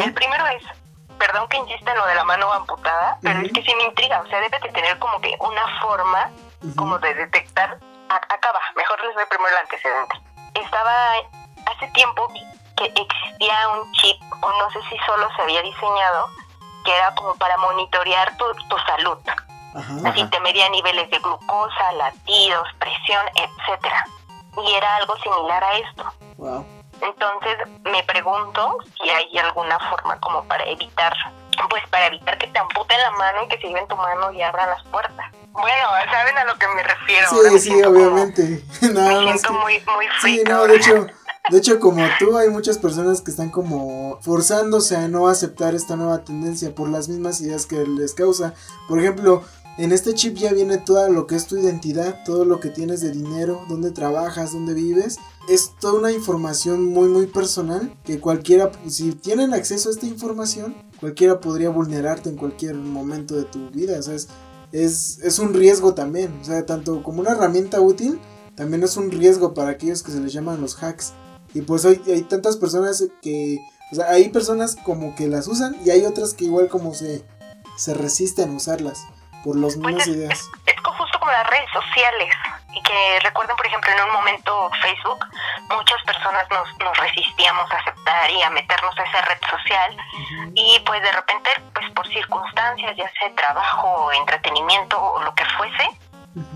El 0.00 0.12
primero 0.14 0.46
es 0.46 0.64
perdón 1.18 1.48
que 1.48 1.56
insista 1.58 1.90
en 1.92 1.98
lo 1.98 2.06
de 2.06 2.14
la 2.14 2.24
mano 2.24 2.52
amputada, 2.52 3.18
pero 3.22 3.40
es 3.40 3.52
que 3.52 3.62
sí 3.62 3.74
me 3.74 3.84
intriga, 3.84 4.20
o 4.20 4.26
sea, 4.28 4.40
debe 4.40 4.58
de 4.60 4.68
tener 4.70 4.98
como 4.98 5.20
que 5.20 5.34
una 5.40 5.80
forma 5.80 6.30
como 6.76 6.98
de 6.98 7.12
detectar, 7.12 7.78
acá 8.08 8.52
va, 8.52 8.60
mejor 8.76 9.04
les 9.04 9.14
doy 9.14 9.24
primero 9.28 9.50
el 9.50 9.62
antecedente. 9.62 10.20
Estaba, 10.54 10.94
hace 11.66 11.88
tiempo 11.88 12.28
que 12.76 12.84
existía 12.84 13.68
un 13.74 13.92
chip, 13.92 14.16
o 14.40 14.52
no 14.58 14.70
sé 14.70 14.78
si 14.88 14.96
solo 15.04 15.28
se 15.36 15.42
había 15.42 15.62
diseñado, 15.62 16.28
que 16.84 16.96
era 16.96 17.14
como 17.14 17.34
para 17.34 17.56
monitorear 17.58 18.36
tu, 18.36 18.44
tu 18.68 18.78
salud. 18.86 19.18
Así 19.74 20.24
te 20.30 20.40
medía 20.40 20.68
niveles 20.70 21.10
de 21.10 21.18
glucosa, 21.18 21.92
latidos, 21.92 22.68
presión, 22.78 23.24
etcétera. 23.34 24.04
Y 24.64 24.74
era 24.74 24.96
algo 24.96 25.14
similar 25.16 25.62
a 25.62 25.78
esto. 25.78 26.04
Wow. 26.36 26.66
Entonces 27.00 27.56
me 27.84 28.02
pregunto 28.04 28.78
si 29.00 29.08
hay 29.08 29.38
alguna 29.38 29.78
forma 29.90 30.18
como 30.20 30.42
para 30.44 30.64
evitar, 30.64 31.12
pues 31.70 31.82
para 31.90 32.06
evitar 32.06 32.36
que 32.38 32.48
te 32.48 32.58
amputen 32.58 32.98
la 32.98 33.10
mano 33.12 33.44
y 33.44 33.48
que 33.48 33.58
se 33.58 33.68
lleven 33.68 33.86
tu 33.86 33.96
mano 33.96 34.32
y 34.32 34.42
abran 34.42 34.68
las 34.70 34.82
puertas. 34.84 35.26
Bueno, 35.52 35.88
saben 36.10 36.38
a 36.38 36.44
lo 36.44 36.56
que 36.56 36.68
me 36.68 36.82
refiero. 36.82 37.28
Sí, 37.28 37.58
sí, 37.58 37.82
obviamente. 37.82 38.64
Nada 38.92 39.20
me 39.20 39.32
siento 39.32 39.52
muy, 39.52 39.80
muy 39.80 40.06
Sí, 40.22 40.42
no, 40.46 40.66
de 40.66 40.76
hecho, 40.76 41.06
de 41.50 41.58
hecho, 41.58 41.80
como 41.80 42.06
tú, 42.18 42.36
hay 42.36 42.50
muchas 42.50 42.76
personas 42.76 43.22
que 43.22 43.30
están 43.30 43.50
como 43.50 44.18
forzándose 44.20 44.96
a 44.96 45.08
no 45.08 45.28
aceptar 45.28 45.74
esta 45.74 45.96
nueva 45.96 46.22
tendencia 46.22 46.74
por 46.74 46.90
las 46.90 47.08
mismas 47.08 47.40
ideas 47.40 47.64
que 47.64 47.76
les 47.86 48.12
causa. 48.12 48.52
Por 48.86 48.98
ejemplo, 48.98 49.42
en 49.78 49.92
este 49.92 50.12
chip 50.12 50.36
ya 50.36 50.52
viene 50.52 50.78
todo 50.78 51.08
lo 51.08 51.28
que 51.28 51.36
es 51.36 51.46
tu 51.46 51.56
identidad, 51.56 52.24
todo 52.24 52.44
lo 52.44 52.58
que 52.58 52.68
tienes 52.68 53.00
de 53.00 53.12
dinero, 53.12 53.64
dónde 53.68 53.92
trabajas, 53.92 54.52
dónde 54.52 54.74
vives. 54.74 55.18
Es 55.48 55.70
toda 55.80 55.94
una 55.94 56.10
información 56.10 56.84
muy 56.84 57.08
muy 57.08 57.28
personal 57.28 57.94
que 58.04 58.18
cualquiera, 58.18 58.72
si 58.88 59.12
tienen 59.12 59.54
acceso 59.54 59.88
a 59.88 59.92
esta 59.92 60.06
información, 60.06 60.74
cualquiera 60.98 61.40
podría 61.40 61.70
vulnerarte 61.70 62.28
en 62.28 62.34
cualquier 62.34 62.74
momento 62.74 63.36
de 63.36 63.44
tu 63.44 63.70
vida. 63.70 64.00
O 64.00 64.02
sea, 64.02 64.16
es, 64.16 65.20
es, 65.22 65.38
un 65.38 65.54
riesgo 65.54 65.94
también. 65.94 66.36
O 66.40 66.44
sea, 66.44 66.66
tanto 66.66 67.04
como 67.04 67.20
una 67.20 67.30
herramienta 67.30 67.80
útil, 67.80 68.18
también 68.56 68.82
es 68.82 68.96
un 68.96 69.12
riesgo 69.12 69.54
para 69.54 69.70
aquellos 69.70 70.02
que 70.02 70.10
se 70.10 70.18
les 70.18 70.32
llaman 70.32 70.60
los 70.60 70.82
hacks. 70.82 71.12
Y 71.54 71.60
pues 71.60 71.84
hay, 71.84 72.02
hay 72.08 72.22
tantas 72.22 72.56
personas 72.56 73.04
que... 73.22 73.60
O 73.92 73.94
sea, 73.94 74.10
hay 74.10 74.28
personas 74.30 74.76
como 74.84 75.14
que 75.14 75.28
las 75.28 75.46
usan 75.46 75.76
y 75.84 75.90
hay 75.90 76.04
otras 76.04 76.34
que 76.34 76.46
igual 76.46 76.68
como 76.68 76.94
se, 76.94 77.24
se 77.76 77.94
resisten 77.94 78.50
a 78.50 78.56
usarlas 78.56 78.98
por 79.44 79.56
las 79.56 79.76
pues 79.76 80.06
ideas. 80.06 80.48
Es, 80.66 80.76
justo 80.82 81.18
como 81.18 81.32
las 81.32 81.46
redes 81.48 81.70
sociales. 81.72 82.34
Y 82.72 82.82
que 82.82 83.20
recuerden, 83.22 83.56
por 83.56 83.66
ejemplo, 83.66 83.90
en 83.92 84.04
un 84.04 84.12
momento 84.12 84.70
Facebook, 84.82 85.24
muchas 85.70 86.02
personas 86.04 86.46
nos, 86.50 86.78
nos 86.78 86.96
resistíamos 86.98 87.70
a 87.72 87.76
aceptar 87.76 88.30
y 88.30 88.42
a 88.42 88.50
meternos 88.50 88.98
a 88.98 89.02
esa 89.02 89.20
red 89.22 89.38
social. 89.50 89.96
Y 90.54 90.78
pues 90.84 91.02
de 91.02 91.12
repente, 91.12 91.50
pues 91.72 91.90
por 91.92 92.06
circunstancias, 92.08 92.96
ya 92.96 93.10
sea 93.18 93.34
trabajo, 93.34 94.12
entretenimiento 94.12 95.00
o 95.00 95.22
lo 95.22 95.34
que 95.34 95.44
fuese, 95.56 95.88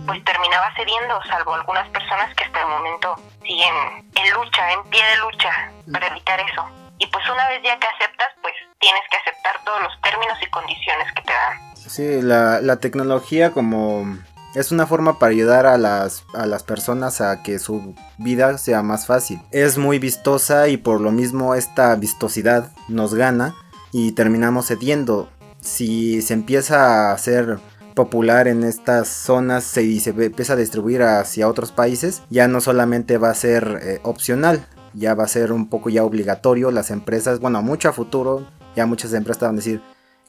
pues 0.06 0.22
terminaba 0.24 0.72
cediendo, 0.76 1.20
salvo 1.24 1.54
algunas 1.54 1.88
personas 1.88 2.34
que 2.34 2.44
hasta 2.44 2.60
el 2.60 2.68
momento 2.68 3.16
siguen 3.42 4.10
en 4.14 4.30
lucha, 4.34 4.72
en 4.72 4.84
pie 4.90 5.02
de 5.04 5.16
lucha, 5.16 5.70
para 5.92 6.06
evitar 6.08 6.40
eso. 6.40 6.68
Y 6.98 7.06
pues 7.06 7.28
una 7.28 7.48
vez 7.48 7.62
ya 7.64 7.78
que 7.78 7.86
aceptas, 7.86 8.28
pues 8.42 8.54
tienes 8.78 9.02
que 9.10 9.16
aceptar 9.16 9.58
todos 9.64 9.82
los 9.82 10.00
términos 10.02 10.38
y 10.40 10.46
condiciones 10.46 11.12
que 11.14 11.22
te 11.22 11.32
dan. 11.32 11.71
Sí, 11.88 12.22
la, 12.22 12.76
tecnología 12.76 13.52
como 13.52 14.18
es 14.54 14.72
una 14.72 14.86
forma 14.86 15.18
para 15.18 15.32
ayudar 15.32 15.66
a 15.66 15.78
las, 15.78 16.24
a 16.34 16.46
las 16.46 16.62
personas 16.62 17.20
a 17.20 17.42
que 17.42 17.58
su 17.58 17.94
vida 18.18 18.58
sea 18.58 18.82
más 18.82 19.06
fácil. 19.06 19.40
Es 19.50 19.78
muy 19.78 19.98
vistosa 19.98 20.68
y 20.68 20.76
por 20.76 21.00
lo 21.00 21.10
mismo 21.10 21.54
esta 21.54 21.94
vistosidad 21.96 22.70
nos 22.88 23.14
gana 23.14 23.54
y 23.92 24.12
terminamos 24.12 24.66
cediendo. 24.66 25.28
Si 25.60 26.22
se 26.22 26.34
empieza 26.34 27.10
a 27.10 27.12
hacer 27.12 27.58
popular 27.94 28.48
en 28.48 28.64
estas 28.64 29.08
zonas 29.08 29.76
y 29.76 30.00
se 30.00 30.10
empieza 30.10 30.54
a 30.54 30.56
distribuir 30.56 31.02
hacia 31.02 31.48
otros 31.48 31.72
países, 31.72 32.22
ya 32.30 32.48
no 32.48 32.60
solamente 32.60 33.18
va 33.18 33.30
a 33.30 33.34
ser 33.34 33.80
eh, 33.82 34.00
opcional, 34.02 34.66
ya 34.94 35.14
va 35.14 35.24
a 35.24 35.28
ser 35.28 35.52
un 35.52 35.68
poco 35.68 35.90
ya 35.90 36.04
obligatorio. 36.04 36.70
Las 36.70 36.90
empresas, 36.90 37.40
bueno, 37.40 37.62
mucho 37.62 37.88
a 37.88 37.92
futuro, 37.92 38.46
ya 38.74 38.86
muchas 38.86 39.12
empresas 39.12 39.42
van 39.42 39.54
a 39.54 39.56
decir, 39.56 39.82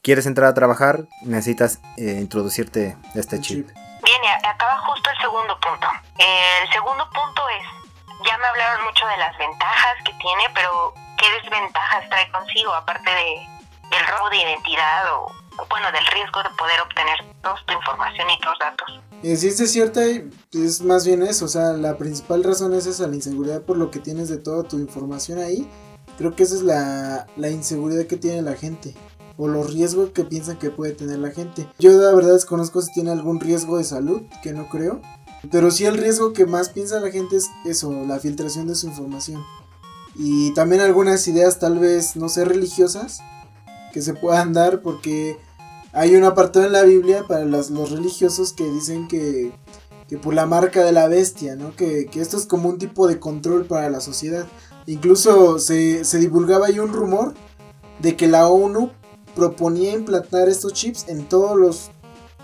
quieres 0.03 0.25
entrar 0.25 0.50
a 0.50 0.53
trabajar, 0.53 1.05
necesitas 1.22 1.79
eh, 1.98 2.19
introducirte 2.19 2.98
este 3.15 3.39
chip. 3.39 3.67
Bien, 3.67 4.22
y 4.22 4.45
acaba 4.45 4.77
justo 4.79 5.10
el 5.10 5.17
segundo 5.17 5.57
punto. 5.62 5.88
El 6.19 6.72
segundo 6.72 7.05
punto 7.05 7.41
es, 7.57 7.65
ya 8.29 8.38
me 8.38 8.45
hablaron 8.45 8.86
mucho 8.86 9.07
de 9.07 9.17
las 9.17 9.36
ventajas 9.38 9.95
que 10.05 10.12
tiene, 10.13 10.43
pero 10.53 10.93
¿qué 11.17 11.25
desventajas 11.41 12.07
trae 12.10 12.29
consigo 12.31 12.74
aparte 12.74 13.10
de, 13.10 13.48
del 13.89 14.07
robo 14.07 14.29
de 14.29 14.38
identidad 14.38 15.13
o, 15.13 15.31
bueno, 15.69 15.89
del 15.93 16.05
riesgo 16.07 16.43
de 16.43 16.50
poder 16.57 16.81
obtener 16.81 17.24
toda 17.41 17.55
tu 17.65 17.74
información 17.74 18.29
y 18.29 18.39
tus 18.41 18.60
datos? 18.60 19.00
Eh, 19.24 19.38
si 19.38 19.48
es 19.48 19.72
cierta, 19.72 20.01
es 20.03 20.81
más 20.81 21.05
bien 21.05 21.24
eso, 21.24 21.45
o 21.45 21.48
sea, 21.48 21.72
la 21.72 21.98
principal 21.98 22.43
razón 22.43 22.74
es 22.74 22.88
esa, 22.88 23.07
la 23.07 23.15
inseguridad 23.15 23.62
por 23.62 23.77
lo 23.77 23.89
que 23.89 24.00
tienes 24.00 24.27
de 24.27 24.38
toda 24.38 24.67
tu 24.67 24.77
información 24.79 25.39
ahí. 25.39 25.69
Creo 26.17 26.36
que 26.36 26.43
esa 26.43 26.55
es 26.55 26.62
la, 26.62 27.25
la 27.38 27.50
inseguridad 27.50 28.05
que 28.05 28.17
tiene 28.17 28.41
la 28.41 28.55
gente 28.55 28.93
o 29.37 29.47
los 29.47 29.73
riesgos 29.73 30.11
que 30.11 30.23
piensan 30.23 30.57
que 30.57 30.69
puede 30.69 30.93
tener 30.93 31.19
la 31.19 31.31
gente. 31.31 31.67
Yo 31.79 31.91
la 31.91 32.13
verdad 32.13 32.33
desconozco 32.33 32.81
si 32.81 32.93
tiene 32.93 33.11
algún 33.11 33.39
riesgo 33.39 33.77
de 33.77 33.83
salud, 33.83 34.21
que 34.41 34.53
no 34.53 34.69
creo. 34.69 35.01
Pero 35.51 35.71
sí 35.71 35.85
el 35.85 35.97
riesgo 35.97 36.33
que 36.33 36.45
más 36.45 36.69
piensa 36.69 36.99
la 36.99 37.11
gente 37.11 37.35
es 37.37 37.49
eso, 37.65 37.91
la 38.05 38.19
filtración 38.19 38.67
de 38.67 38.75
su 38.75 38.87
información. 38.87 39.43
Y 40.15 40.53
también 40.53 40.81
algunas 40.81 41.27
ideas 41.27 41.59
tal 41.59 41.79
vez, 41.79 42.15
no 42.15 42.29
sé, 42.29 42.45
religiosas, 42.45 43.19
que 43.91 44.01
se 44.01 44.13
puedan 44.13 44.53
dar 44.53 44.81
porque 44.81 45.37
hay 45.91 46.15
un 46.15 46.23
apartado 46.23 46.65
en 46.65 46.71
la 46.71 46.83
Biblia 46.83 47.25
para 47.27 47.45
los 47.45 47.91
religiosos 47.91 48.53
que 48.53 48.63
dicen 48.69 49.07
que, 49.07 49.51
que 50.07 50.17
por 50.17 50.33
la 50.33 50.45
marca 50.45 50.83
de 50.83 50.91
la 50.91 51.07
bestia, 51.07 51.55
¿no? 51.55 51.75
Que, 51.75 52.09
esto 52.15 52.37
es 52.37 52.45
como 52.45 52.69
un 52.69 52.77
tipo 52.77 53.07
de 53.07 53.19
control 53.19 53.65
para 53.65 53.89
la 53.89 53.99
sociedad. 53.99 54.47
Incluso 54.85 55.59
se, 55.59 56.03
se 56.05 56.19
divulgaba 56.19 56.67
ahí 56.67 56.79
un 56.79 56.93
rumor 56.93 57.33
de 57.99 58.15
que 58.15 58.27
la 58.27 58.47
ONU 58.47 58.91
proponía 59.35 59.93
implantar 59.93 60.47
estos 60.49 60.73
chips 60.73 61.05
en 61.07 61.27
todos 61.27 61.57
los, 61.57 61.91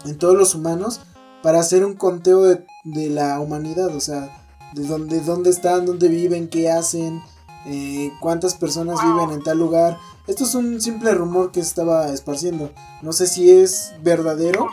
en 0.05 0.17
todos 0.17 0.35
los 0.35 0.55
humanos 0.55 1.01
para 1.41 1.59
hacer 1.59 1.85
un 1.85 1.93
conteo 1.93 2.43
de, 2.43 2.65
de 2.83 3.09
la 3.09 3.39
humanidad, 3.39 3.95
o 3.95 3.99
sea, 3.99 4.45
de 4.73 4.85
dónde, 4.85 5.21
dónde 5.21 5.49
están, 5.49 5.85
dónde 5.85 6.07
viven, 6.09 6.49
qué 6.49 6.69
hacen, 6.69 7.21
eh, 7.65 8.11
cuántas 8.19 8.55
personas 8.55 8.99
viven 9.03 9.31
en 9.31 9.43
tal 9.43 9.57
lugar. 9.57 9.97
Esto 10.27 10.43
es 10.43 10.55
un 10.55 10.79
simple 10.79 11.13
rumor 11.13 11.51
que 11.51 11.59
estaba 11.59 12.09
esparciendo. 12.09 12.71
No 13.01 13.13
sé 13.13 13.27
si 13.27 13.49
es 13.51 13.93
verdadero. 14.01 14.67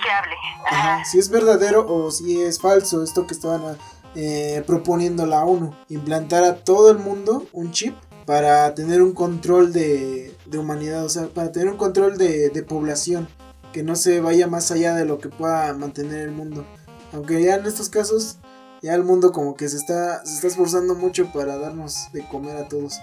Si 1.11 1.19
es 1.19 1.29
verdadero 1.29 1.87
o 1.89 2.11
si 2.11 2.41
es 2.43 2.61
falso 2.61 3.03
esto 3.03 3.27
que 3.27 3.35
estaban 3.35 3.79
eh, 4.15 4.63
proponiendo 4.67 5.27
la 5.27 5.45
ONU. 5.45 5.75
Implantar 5.89 6.45
a 6.45 6.57
todo 6.57 6.91
el 6.91 6.99
mundo 6.99 7.47
un 7.53 7.71
chip 7.71 7.95
para 8.27 8.75
tener 8.75 9.01
un 9.01 9.15
control 9.15 9.73
de, 9.73 10.37
de 10.45 10.59
humanidad, 10.59 11.05
o 11.05 11.09
sea, 11.09 11.29
para 11.29 11.53
tener 11.53 11.69
un 11.69 11.77
control 11.77 12.19
de, 12.19 12.51
de 12.51 12.63
población. 12.63 13.29
Que 13.73 13.83
no 13.83 13.95
se 13.95 14.21
vaya 14.21 14.47
más 14.47 14.71
allá 14.71 14.95
de 14.95 15.05
lo 15.05 15.19
que 15.19 15.29
pueda 15.29 15.73
mantener 15.75 16.21
el 16.21 16.31
mundo. 16.31 16.65
Aunque 17.13 17.43
ya 17.43 17.57
en 17.57 17.67
estos 17.67 17.91
casos 17.91 18.39
ya 18.83 18.95
el 18.95 19.05
mundo 19.05 19.33
como 19.33 19.57
que 19.57 19.69
se 19.69 19.77
está, 19.77 20.25
se 20.25 20.35
está 20.35 20.47
esforzando 20.47 20.95
mucho 20.95 21.31
para 21.33 21.59
darnos 21.59 22.11
de 22.13 22.27
comer 22.29 22.57
a 22.57 22.69
todos. 22.69 22.99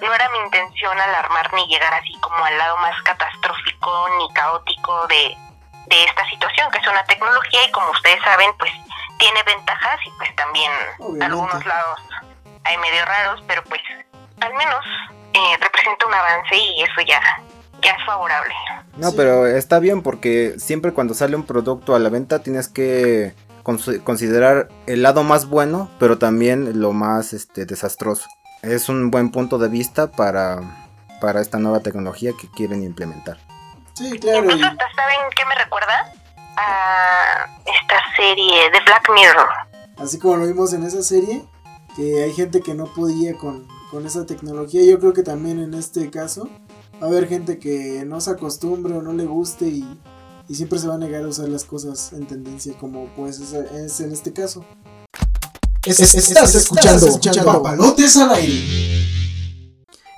No 0.00 0.12
era 0.12 0.28
mi 0.30 0.38
intención 0.38 0.98
alarmar 0.98 1.52
ni 1.54 1.66
llegar 1.68 1.94
así 1.94 2.12
como 2.20 2.44
al 2.44 2.58
lado 2.58 2.76
más 2.78 3.00
catastrófico 3.02 4.08
ni 4.18 4.32
caótico 4.34 5.06
de, 5.08 5.36
de 5.86 6.04
esta 6.04 6.28
situación, 6.28 6.70
que 6.70 6.78
es 6.78 6.88
una 6.88 7.04
tecnología 7.04 7.60
y 7.66 7.72
como 7.72 7.90
ustedes 7.90 8.22
saben, 8.22 8.50
pues 8.58 8.70
tiene 9.18 9.42
ventajas 9.44 9.98
y 10.06 10.10
pues 10.18 10.34
también 10.36 10.72
algunos 11.22 11.64
lados 11.64 12.00
hay 12.64 12.76
medio 12.78 13.04
raros, 13.04 13.42
pero 13.46 13.62
pues 13.64 13.80
al 14.40 14.54
menos 14.54 14.84
eh, 15.32 15.56
representa 15.60 16.06
un 16.06 16.14
avance 16.14 16.56
y 16.56 16.82
eso 16.82 17.00
ya, 17.06 17.20
ya 17.82 17.92
es 17.92 18.06
favorable. 18.06 18.54
No, 18.96 19.12
pero 19.12 19.46
está 19.46 19.78
bien 19.78 20.02
porque 20.02 20.54
siempre 20.58 20.92
cuando 20.92 21.14
sale 21.14 21.36
un 21.36 21.44
producto 21.44 21.94
a 21.94 21.98
la 21.98 22.08
venta 22.08 22.42
tienes 22.42 22.68
que 22.68 23.34
considerar 23.62 24.68
el 24.86 25.02
lado 25.02 25.24
más 25.24 25.48
bueno, 25.48 25.90
pero 25.98 26.18
también 26.18 26.80
lo 26.80 26.92
más 26.92 27.32
este, 27.32 27.66
desastroso. 27.66 28.28
Es 28.62 28.88
un 28.88 29.10
buen 29.10 29.30
punto 29.30 29.58
de 29.58 29.68
vista 29.68 30.10
para, 30.12 30.60
para 31.20 31.40
esta 31.40 31.58
nueva 31.58 31.80
tecnología 31.80 32.32
que 32.40 32.48
quieren 32.50 32.82
implementar. 32.82 33.38
Sí, 33.94 34.18
claro. 34.18 34.44
Incluso 34.44 34.62
¿saben 34.62 35.30
qué 35.34 35.44
me 35.46 35.54
recuerda? 35.56 36.12
A 36.58 37.46
esta 37.66 38.02
serie 38.16 38.70
de 38.70 38.80
Black 38.84 39.10
Mirror. 39.12 39.48
Así 39.98 40.18
como 40.18 40.36
lo 40.36 40.46
vimos 40.46 40.72
en 40.72 40.84
esa 40.84 41.02
serie, 41.02 41.44
que 41.96 42.22
hay 42.22 42.32
gente 42.32 42.60
que 42.60 42.74
no 42.74 42.84
podía 42.86 43.34
con, 43.36 43.66
con 43.90 44.06
esa 44.06 44.26
tecnología. 44.26 44.84
Yo 44.84 44.98
creo 44.98 45.12
que 45.12 45.22
también 45.22 45.58
en 45.58 45.74
este 45.74 46.10
caso 46.10 46.48
va 47.00 47.06
a 47.06 47.10
haber 47.10 47.28
gente 47.28 47.58
que 47.58 48.04
no 48.06 48.20
se 48.20 48.30
acostumbre 48.30 48.94
o 48.94 49.02
no 49.02 49.12
le 49.12 49.24
guste 49.24 49.66
y 49.66 49.84
y 50.48 50.54
siempre 50.54 50.78
se 50.78 50.86
va 50.86 50.94
a 50.94 50.98
negar 50.98 51.24
a 51.24 51.28
usar 51.28 51.48
las 51.48 51.64
cosas 51.64 52.12
en 52.12 52.26
tendencia 52.26 52.72
como 52.78 53.06
pues 53.16 53.40
es, 53.40 54.00
en 54.00 54.12
este 54.12 54.32
caso. 54.32 54.64
estás, 55.84 56.54
escuchando, 56.54 57.06
Papalotes 57.44 58.16
al 58.16 58.32
aire. 58.34 59.06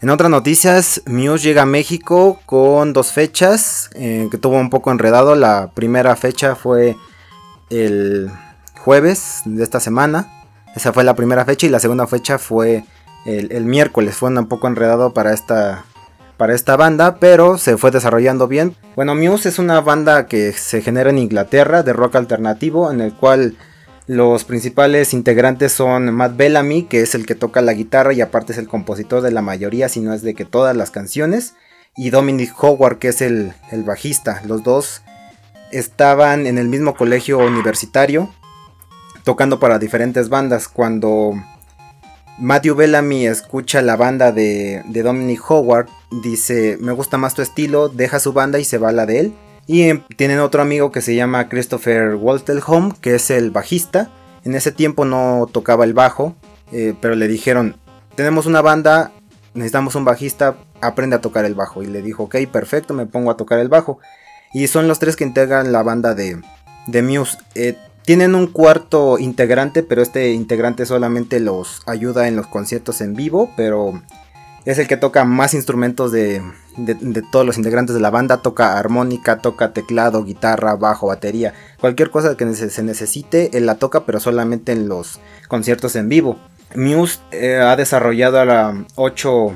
En 0.01 0.11
otras 0.11 0.31
noticias, 0.31 1.03
Muse 1.07 1.43
llega 1.43 1.63
a 1.63 1.67
México 1.67 2.39
con 2.47 2.93
dos 2.93 3.11
fechas 3.11 3.91
eh, 3.95 4.29
que 4.31 4.39
tuvo 4.39 4.57
un 4.57 4.71
poco 4.71 4.93
enredado. 4.93 5.35
La 5.35 5.73
primera 5.75 6.15
fecha 6.15 6.55
fue 6.55 6.97
el 7.71 8.31
jueves 8.79 9.41
de 9.45 9.65
esta 9.65 9.81
semana. 9.81 10.45
Esa 10.77 10.93
fue 10.93 11.03
la 11.03 11.17
primera 11.17 11.45
fecha 11.45 11.67
y 11.67 11.71
la 11.71 11.81
segunda 11.81 12.07
fecha 12.07 12.39
fue 12.39 12.85
el, 13.25 13.65
miércoles. 13.65 14.17
Fue 14.17 14.31
un 14.31 14.47
poco 14.47 14.69
enredado 14.69 15.13
para 15.13 15.33
esta 15.33 15.85
para 16.37 16.55
esta 16.55 16.77
banda, 16.77 17.17
pero 17.19 17.59
se 17.59 17.77
fue 17.77 17.91
desarrollando 17.91 18.47
bien. 18.47 18.77
Bueno, 18.95 19.17
Muse 19.17 19.49
es 19.49 19.59
una 19.59 19.81
banda 19.81 20.27
que 20.27 20.53
se 20.53 20.81
genera 20.83 21.11
en 21.11 21.19
Inglaterra 21.19 21.83
de 21.83 21.93
rock 21.93 22.15
alternativo, 22.15 22.93
en 22.93 23.01
el 23.01 23.13
cual 23.13 23.57
los 24.07 24.45
principales 24.45 25.13
integrantes 25.13 25.73
son 25.73 26.15
Matt 26.15 26.37
Bellamy, 26.37 26.85
que 26.85 27.03
es 27.03 27.17
el 27.17 27.27
que 27.27 27.35
toca 27.35 27.61
la 27.61 27.75
guitarra 27.75 28.13
y 28.13 28.21
aparte 28.21 28.53
es 28.53 28.59
el 28.59 28.69
compositor 28.69 29.21
de 29.21 29.33
la 29.33 29.43
mayoría, 29.43 29.89
si 29.89 30.01
no 30.01 30.15
es 30.15 30.23
de 30.23 30.35
que 30.35 30.45
todas 30.45 30.77
las 30.77 30.93
canciones, 30.93 31.55
y 31.97 32.11
Dominic 32.11 32.55
Howard, 32.63 32.99
que 32.99 33.09
es 33.09 33.21
el, 33.21 33.53
el 33.73 33.83
bajista. 33.83 34.41
Los 34.47 34.63
dos 34.63 35.03
estaban 35.73 36.47
en 36.47 36.57
el 36.57 36.69
mismo 36.69 36.95
colegio 36.95 37.39
universitario, 37.39 38.33
tocando 39.25 39.59
para 39.59 39.79
diferentes 39.79 40.29
bandas. 40.29 40.69
Cuando 40.69 41.33
Matthew 42.41 42.77
Bellamy 42.77 43.27
escucha 43.27 43.83
la 43.83 43.97
banda 43.97 44.31
de, 44.31 44.83
Dominic 44.87 45.51
Howard, 45.51 45.89
dice, 46.23 46.79
me 46.81 46.93
gusta 46.93 47.19
más 47.19 47.35
tu 47.35 47.43
estilo, 47.43 47.89
deja 47.89 48.21
su 48.21 48.33
banda 48.33 48.61
y 48.61 48.65
se 48.65 48.79
va 48.79 48.91
a 48.91 48.93
la 48.93 49.07
de 49.07 49.21
él. 49.21 49.35
Y 49.67 49.83
em, 49.83 50.03
tienen 50.17 50.39
otro 50.39 50.63
amigo 50.63 50.93
que 50.93 51.03
se 51.03 51.15
llama 51.15 51.49
Christopher 51.49 52.15
Waltelholm, 52.15 52.93
que 52.93 53.17
es 53.17 53.31
el 53.31 53.51
bajista. 53.51 54.11
En 54.45 54.55
ese 54.55 54.71
tiempo 54.71 55.05
no 55.05 55.49
tocaba 55.51 55.85
el 55.85 55.95
bajo, 55.95 56.37
eh, 56.73 56.95
pero 57.01 57.17
le 57.17 57.27
dijeron, 57.27 57.77
tenemos 58.15 58.47
una 58.47 58.63
banda, 58.63 59.11
necesitamos 59.55 59.97
un 59.97 60.05
bajista, 60.05 60.57
aprende 60.81 61.17
a 61.17 61.21
tocar 61.21 61.45
el 61.45 61.55
bajo. 61.55 61.83
Y 61.83 61.87
le 61.87 62.03
dijo, 62.03 62.25
ok, 62.25 62.37
perfecto, 62.53 62.95
me 62.95 63.07
pongo 63.07 63.33
a 63.33 63.37
tocar 63.37 63.59
el 63.59 63.69
bajo. 63.69 63.99
Y 64.55 64.69
son 64.69 64.87
los 64.87 65.01
tres 65.01 65.17
que 65.17 65.25
integran 65.25 65.73
la 65.73 65.83
banda 65.83 66.15
de, 66.15 66.41
de 66.87 67.03
Muse. 67.03 67.37
Eh, 67.55 67.77
tienen 68.09 68.35
un 68.35 68.47
cuarto 68.47 69.19
integrante, 69.19 69.83
pero 69.83 70.01
este 70.01 70.33
integrante 70.33 70.87
solamente 70.87 71.41
los 71.41 71.83
ayuda 71.85 72.27
en 72.27 72.37
los 72.37 72.47
conciertos 72.47 73.03
en 73.03 73.13
vivo, 73.13 73.53
pero 73.55 74.01
es 74.65 74.79
el 74.79 74.89
que 74.89 74.97
toca 74.97 75.27
más 75.27 75.53
instrumentos 75.53 76.11
de, 76.11 76.41
todos 77.31 77.45
los 77.45 77.59
integrantes 77.59 77.95
de 77.95 78.01
la 78.01 78.09
banda. 78.09 78.41
Toca 78.41 78.79
armónica, 78.79 79.43
toca 79.43 79.75
teclado, 79.75 80.25
guitarra, 80.25 80.75
bajo, 80.77 81.09
batería. 81.09 81.53
Cualquier 81.83 82.09
cosa 82.09 82.35
que 82.35 82.51
se 82.55 82.83
necesite, 82.83 83.51
él 83.53 83.67
la 83.67 83.75
toca, 83.75 84.07
pero 84.07 84.21
solamente 84.21 84.73
en 84.73 84.89
los 84.89 85.21
conciertos 85.47 85.95
en 85.95 86.09
vivo. 86.09 86.39
Muse 86.75 87.19
eh, 87.31 87.57
ha 87.57 87.77
desarrollado 87.77 88.39
ahora 88.39 88.87
8 88.95 89.53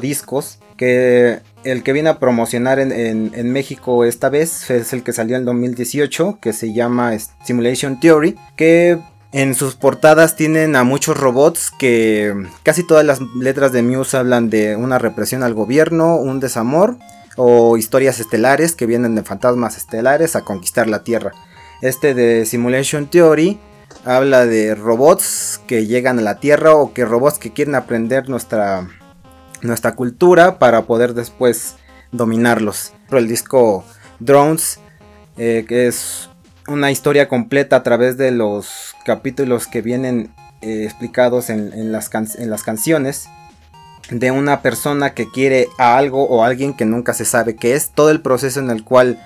discos 0.00 0.58
que 0.76 1.38
el 1.64 1.82
que 1.82 1.92
viene 1.92 2.10
a 2.10 2.18
promocionar 2.18 2.78
en, 2.78 3.52
México 3.52 4.04
esta 4.04 4.28
vez 4.28 4.70
es 4.70 4.92
el 4.92 5.02
que 5.02 5.12
salió 5.12 5.36
en 5.36 5.44
2018, 5.44 6.38
que 6.40 6.52
se 6.52 6.72
llama 6.72 7.12
Simulation 7.44 8.00
Theory, 8.00 8.36
que 8.56 8.98
en 9.32 9.54
sus 9.54 9.74
portadas 9.74 10.36
tienen 10.36 10.76
a 10.76 10.84
muchos 10.84 11.16
robots 11.16 11.70
que 11.70 12.34
casi 12.62 12.86
todas 12.86 13.04
las 13.04 13.20
letras 13.40 13.72
de 13.72 13.82
Muse 13.82 14.16
hablan 14.16 14.50
de 14.50 14.76
una 14.76 14.98
represión 14.98 15.42
al 15.42 15.54
gobierno, 15.54 16.16
un 16.16 16.40
desamor 16.40 16.98
o 17.36 17.76
historias 17.76 18.20
estelares 18.20 18.74
que 18.74 18.86
vienen 18.86 19.14
de 19.14 19.22
fantasmas 19.22 19.76
estelares 19.76 20.36
a 20.36 20.42
conquistar 20.42 20.88
la 20.88 21.02
Tierra. 21.02 21.32
Este 21.80 22.14
de 22.14 22.44
Simulation 22.44 23.06
Theory 23.06 23.58
habla 24.04 24.44
de 24.46 24.74
robots 24.74 25.60
que 25.66 25.86
llegan 25.86 26.18
a 26.18 26.22
la 26.22 26.38
Tierra 26.38 26.74
o 26.74 26.92
que 26.92 27.04
robots 27.04 27.38
que 27.38 27.52
quieren 27.52 27.74
aprender 27.74 28.28
nuestra 28.28 28.86
nuestra 29.62 29.94
cultura 29.94 30.58
para 30.58 30.82
poder 30.82 31.14
después 31.14 31.76
dominarlos. 32.10 32.92
El 33.10 33.28
disco 33.28 33.84
Drones, 34.20 34.78
eh, 35.36 35.64
que 35.66 35.86
es 35.86 36.28
una 36.68 36.90
historia 36.90 37.28
completa 37.28 37.76
a 37.76 37.82
través 37.82 38.16
de 38.16 38.30
los 38.30 38.94
capítulos 39.04 39.66
que 39.66 39.82
vienen 39.82 40.32
eh, 40.60 40.84
explicados 40.84 41.50
en, 41.50 41.92
las 41.92 42.10
en 42.36 42.50
las 42.50 42.62
canciones 42.62 43.28
de 44.10 44.30
una 44.30 44.62
persona 44.62 45.14
que 45.14 45.28
quiere 45.28 45.68
a 45.78 45.96
algo 45.96 46.24
o 46.24 46.44
alguien 46.44 46.74
que 46.74 46.84
nunca 46.84 47.14
se 47.14 47.24
sabe 47.24 47.56
qué 47.56 47.74
es, 47.74 47.90
todo 47.90 48.10
el 48.10 48.20
proceso 48.20 48.60
en 48.60 48.70
el 48.70 48.84
cual 48.84 49.22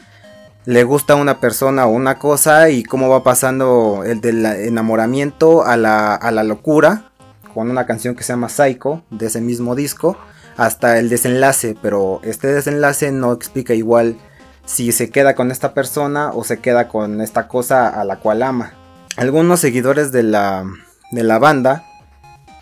le 0.65 0.85
gusta 0.85 1.15
a 1.15 1.17
una 1.17 1.41
persona 1.41 1.87
o 1.87 1.91
una 1.91 2.19
cosa 2.19 2.71
y 2.71 2.83
cómo 2.83 3.09
va 3.09 3.23
pasando 3.23 4.03
el 4.05 4.21
del 4.21 4.45
enamoramiento 4.45 5.65
a 5.65 5.77
la, 5.77 6.15
a 6.15 6.31
la 6.31 6.45
locura 6.45 7.11
con 7.57 7.71
una 7.71 7.87
canción 7.87 8.15
que 8.15 8.23
se 8.23 8.35
llama 8.35 8.51
Psycho 8.51 9.03
de 9.09 9.29
ese 9.29 9.41
mismo 9.41 9.75
disco 9.75 10.19
hasta 10.59 10.99
el 10.99 11.09
desenlace, 11.09 11.75
pero 11.81 12.21
este 12.23 12.49
desenlace 12.49 13.13
no 13.13 13.33
explica 13.33 13.73
igual 13.73 14.19
si 14.67 14.93
se 14.93 15.09
queda 15.09 15.35
con 15.35 15.51
esta 15.51 15.73
persona 15.73 16.33
o 16.35 16.45
se 16.45 16.59
queda 16.59 16.87
con 16.89 17.23
esta 17.23 17.49
cosa 17.49 17.89
a 17.89 18.05
la 18.05 18.17
cual 18.21 18.43
ama. 18.43 18.75
Algunos 19.17 19.61
seguidores 19.61 20.13
de 20.13 20.23
la, 20.23 20.67
de 21.13 21.23
la 21.23 21.39
banda 21.39 21.87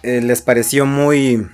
eh, 0.04 0.20
les 0.20 0.42
pareció 0.42 0.86
muy 0.86 1.44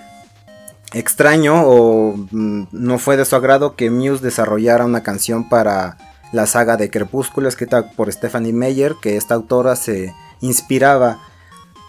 extraño 0.93 1.63
o 1.65 2.15
mm, 2.31 2.65
no 2.73 2.99
fue 2.99 3.17
de 3.17 3.25
su 3.25 3.37
agrado 3.37 3.75
que 3.75 3.91
Muse 3.91 4.23
desarrollara 4.23 4.85
una 4.85 5.03
canción 5.03 5.49
para 5.49 5.97
la 6.31 6.45
saga 6.45 6.77
de 6.77 6.91
Crepúsculo 6.91 7.49
escrita 7.49 7.89
por 7.93 8.13
Stephanie 8.13 8.53
Meyer, 8.53 8.97
que 9.01 9.17
esta 9.17 9.33
autora 9.33 9.77
se 9.77 10.15
inspiraba 10.43 11.21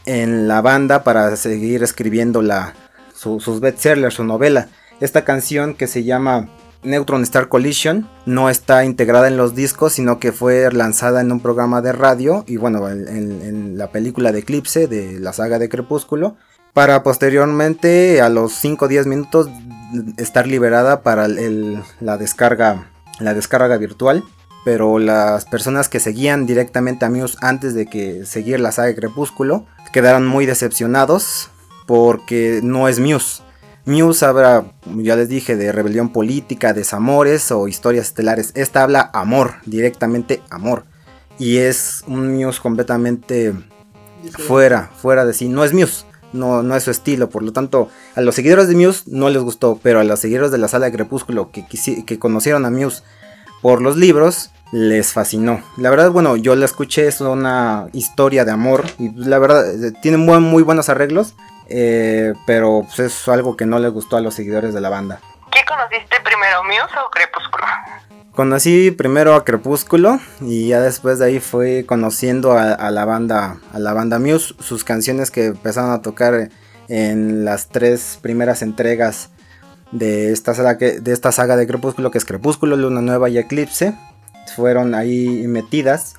en 0.06 0.48
la 0.48 0.62
banda 0.62 1.04
para 1.04 1.36
seguir 1.36 1.84
escribiendo 1.84 2.42
la, 2.42 2.74
sus 3.14 3.60
bestsellers, 3.60 4.16
su 4.16 4.24
novela. 4.24 4.70
Esta 5.00 5.24
canción 5.24 5.74
que 5.74 5.88
se 5.88 6.04
llama 6.04 6.50
Neutron 6.84 7.24
Star 7.24 7.48
Collision 7.48 8.10
no 8.26 8.50
está 8.50 8.86
integrada 8.86 9.28
en 9.28 9.38
los 9.38 9.56
discos, 9.56 9.94
sino 9.94 10.20
que 10.20 10.32
fue 10.32 10.72
lanzada 10.72 11.22
en 11.22 11.32
un 11.32 11.40
programa 11.40 11.82
de 11.82 11.92
radio 11.92 12.44
y 12.48 12.58
bueno, 12.58 12.90
en, 12.90 13.78
la 13.78 13.92
película 13.92 14.32
de 14.32 14.40
Eclipse 14.40 14.88
de 14.88 15.20
la 15.20 15.34
saga 15.34 15.60
de 15.60 15.70
Crepúsculo, 15.70 16.36
para 16.74 17.04
posteriormente 17.04 18.22
a 18.22 18.30
los 18.30 18.54
5 18.54 18.86
o 18.86 18.88
10 18.88 19.08
minutos 19.08 19.50
estar 20.18 20.48
liberada 20.48 21.02
para 21.02 21.28
la 21.28 22.18
descarga 22.18 22.92
la 23.20 23.34
descarga 23.34 23.78
virtual. 23.78 24.24
Pero 24.64 25.00
las 25.00 25.46
personas 25.46 25.90
que 25.90 26.00
seguían 26.00 26.46
directamente 26.46 27.06
a 27.06 27.10
Muse 27.10 27.36
antes 27.42 27.74
de 27.74 27.88
que 27.88 28.26
seguir 28.28 28.60
la 28.60 28.72
saga 28.72 28.90
de 28.90 28.96
Crepúsculo 28.96 29.66
quedaron 29.91 30.25
muy 30.25 30.45
decepcionados 30.45 31.49
porque 31.86 32.62
no 32.63 32.88
es 32.88 32.99
Muse. 32.99 33.43
Muse 33.86 34.25
habla, 34.25 34.65
ya 34.86 35.15
les 35.15 35.27
dije, 35.27 35.56
de 35.56 35.71
rebelión 35.71 36.10
política, 36.10 36.73
desamores 36.73 37.51
o 37.51 37.67
historias 37.67 38.08
estelares. 38.08 38.51
Esta 38.56 38.84
habla 38.84 39.10
amor, 39.13 39.56
directamente 39.65 40.41
amor. 40.49 40.86
Y 41.39 41.58
es 41.58 42.04
un 42.08 42.36
Muse 42.36 42.62
completamente 42.62 43.54
fuera, 44.32 44.91
fuera 44.95 45.25
de 45.25 45.34
sí. 45.34 45.49
No 45.49 45.63
es 45.63 45.73
Muse, 45.73 46.06
no, 46.32 46.62
no 46.62 46.75
es 46.75 46.84
su 46.84 46.91
estilo. 46.91 47.30
Por 47.30 47.43
lo 47.43 47.54
tanto, 47.54 47.89
a 48.15 48.21
los 48.21 48.36
seguidores 48.36 48.67
de 48.67 48.75
Muse 48.75 49.04
no 49.08 49.30
les 49.30 49.41
gustó, 49.41 49.80
pero 49.82 49.99
a 49.99 50.04
los 50.04 50.19
seguidores 50.19 50.51
de 50.51 50.60
la 50.60 50.67
sala 50.67 50.86
de 50.86 50.91
Crepúsculo 50.91 51.51
que, 51.51 51.65
que 52.06 52.19
conocieron 52.19 52.65
a 52.65 52.69
Muse 52.69 53.01
por 53.62 53.82
los 53.82 53.97
libros, 53.97 54.51
les 54.72 55.14
fascinó. 55.14 55.62
La 55.78 55.90
verdad, 55.90 56.12
bueno, 56.12 56.36
yo 56.36 56.56
la 56.56 56.66
escuché, 56.66 57.08
es 57.08 57.22
una 57.22 57.88
historia 57.94 58.46
de 58.46 58.52
amor 58.52 58.86
y 58.98 59.12
la 59.16 59.40
verdad 59.40 59.84
eh, 59.84 59.92
tiene 60.02 60.18
muy, 60.18 60.40
muy 60.40 60.64
buenos 60.64 60.90
arreglos. 60.90 61.36
Eh, 61.74 62.34
pero 62.46 62.84
pues, 62.86 63.00
es 63.00 63.28
algo 63.30 63.56
que 63.56 63.66
no 63.66 63.80
le 63.80 63.88
gustó 63.88 64.18
a 64.18 64.22
los 64.22 64.34
seguidores 64.34 64.74
de 64.74 64.82
la 64.82 64.90
banda. 64.90 65.22
¿Qué 65.52 65.60
conociste 65.66 66.18
primero, 66.24 66.64
Muse 66.64 67.00
o 67.06 67.10
Crepúsculo? 67.10 67.66
Conocí 68.36 68.92
primero 68.92 69.36
a 69.36 69.46
Crepúsculo 69.46 70.20
y 70.42 70.70
ya 70.70 70.82
después 70.82 71.20
de 71.20 71.26
ahí 71.26 71.40
fui 71.40 71.84
conociendo 71.86 72.58
a, 72.58 72.92
la 72.92 73.06
banda, 73.06 73.58
a 73.74 73.80
la 73.80 73.94
banda 73.94 74.20
Muse, 74.20 74.54
sus 74.60 74.84
canciones 74.84 75.32
que 75.32 75.48
empezaron 75.48 75.92
a 75.92 76.02
tocar 76.02 76.50
en 76.88 77.46
las 77.46 77.70
tres 77.70 78.20
primeras 78.22 78.62
entregas 78.62 79.30
de 79.92 80.32
esta 80.32 80.54
saga, 80.54 80.74
de 80.76 81.12
esta 81.12 81.32
saga 81.32 81.56
de 81.56 81.68
Crepúsculo, 81.68 82.12
que 82.12 82.18
es 82.18 82.26
Crepúsculo, 82.26 82.76
Luna 82.78 83.02
Nueva 83.02 83.30
y 83.30 83.38
Eclipse, 83.38 83.98
fueron 84.56 84.96
ahí 84.96 85.48
metidas 85.48 86.16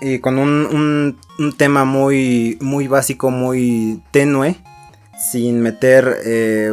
y 0.00 0.18
con 0.18 0.38
un, 0.38 1.16
un 1.38 1.52
tema 1.56 1.84
muy, 1.84 2.58
muy 2.60 2.88
básico, 2.88 3.30
muy 3.30 4.02
tenue 4.10 4.56
sin 5.22 5.60
meter 5.60 6.18
eh, 6.24 6.72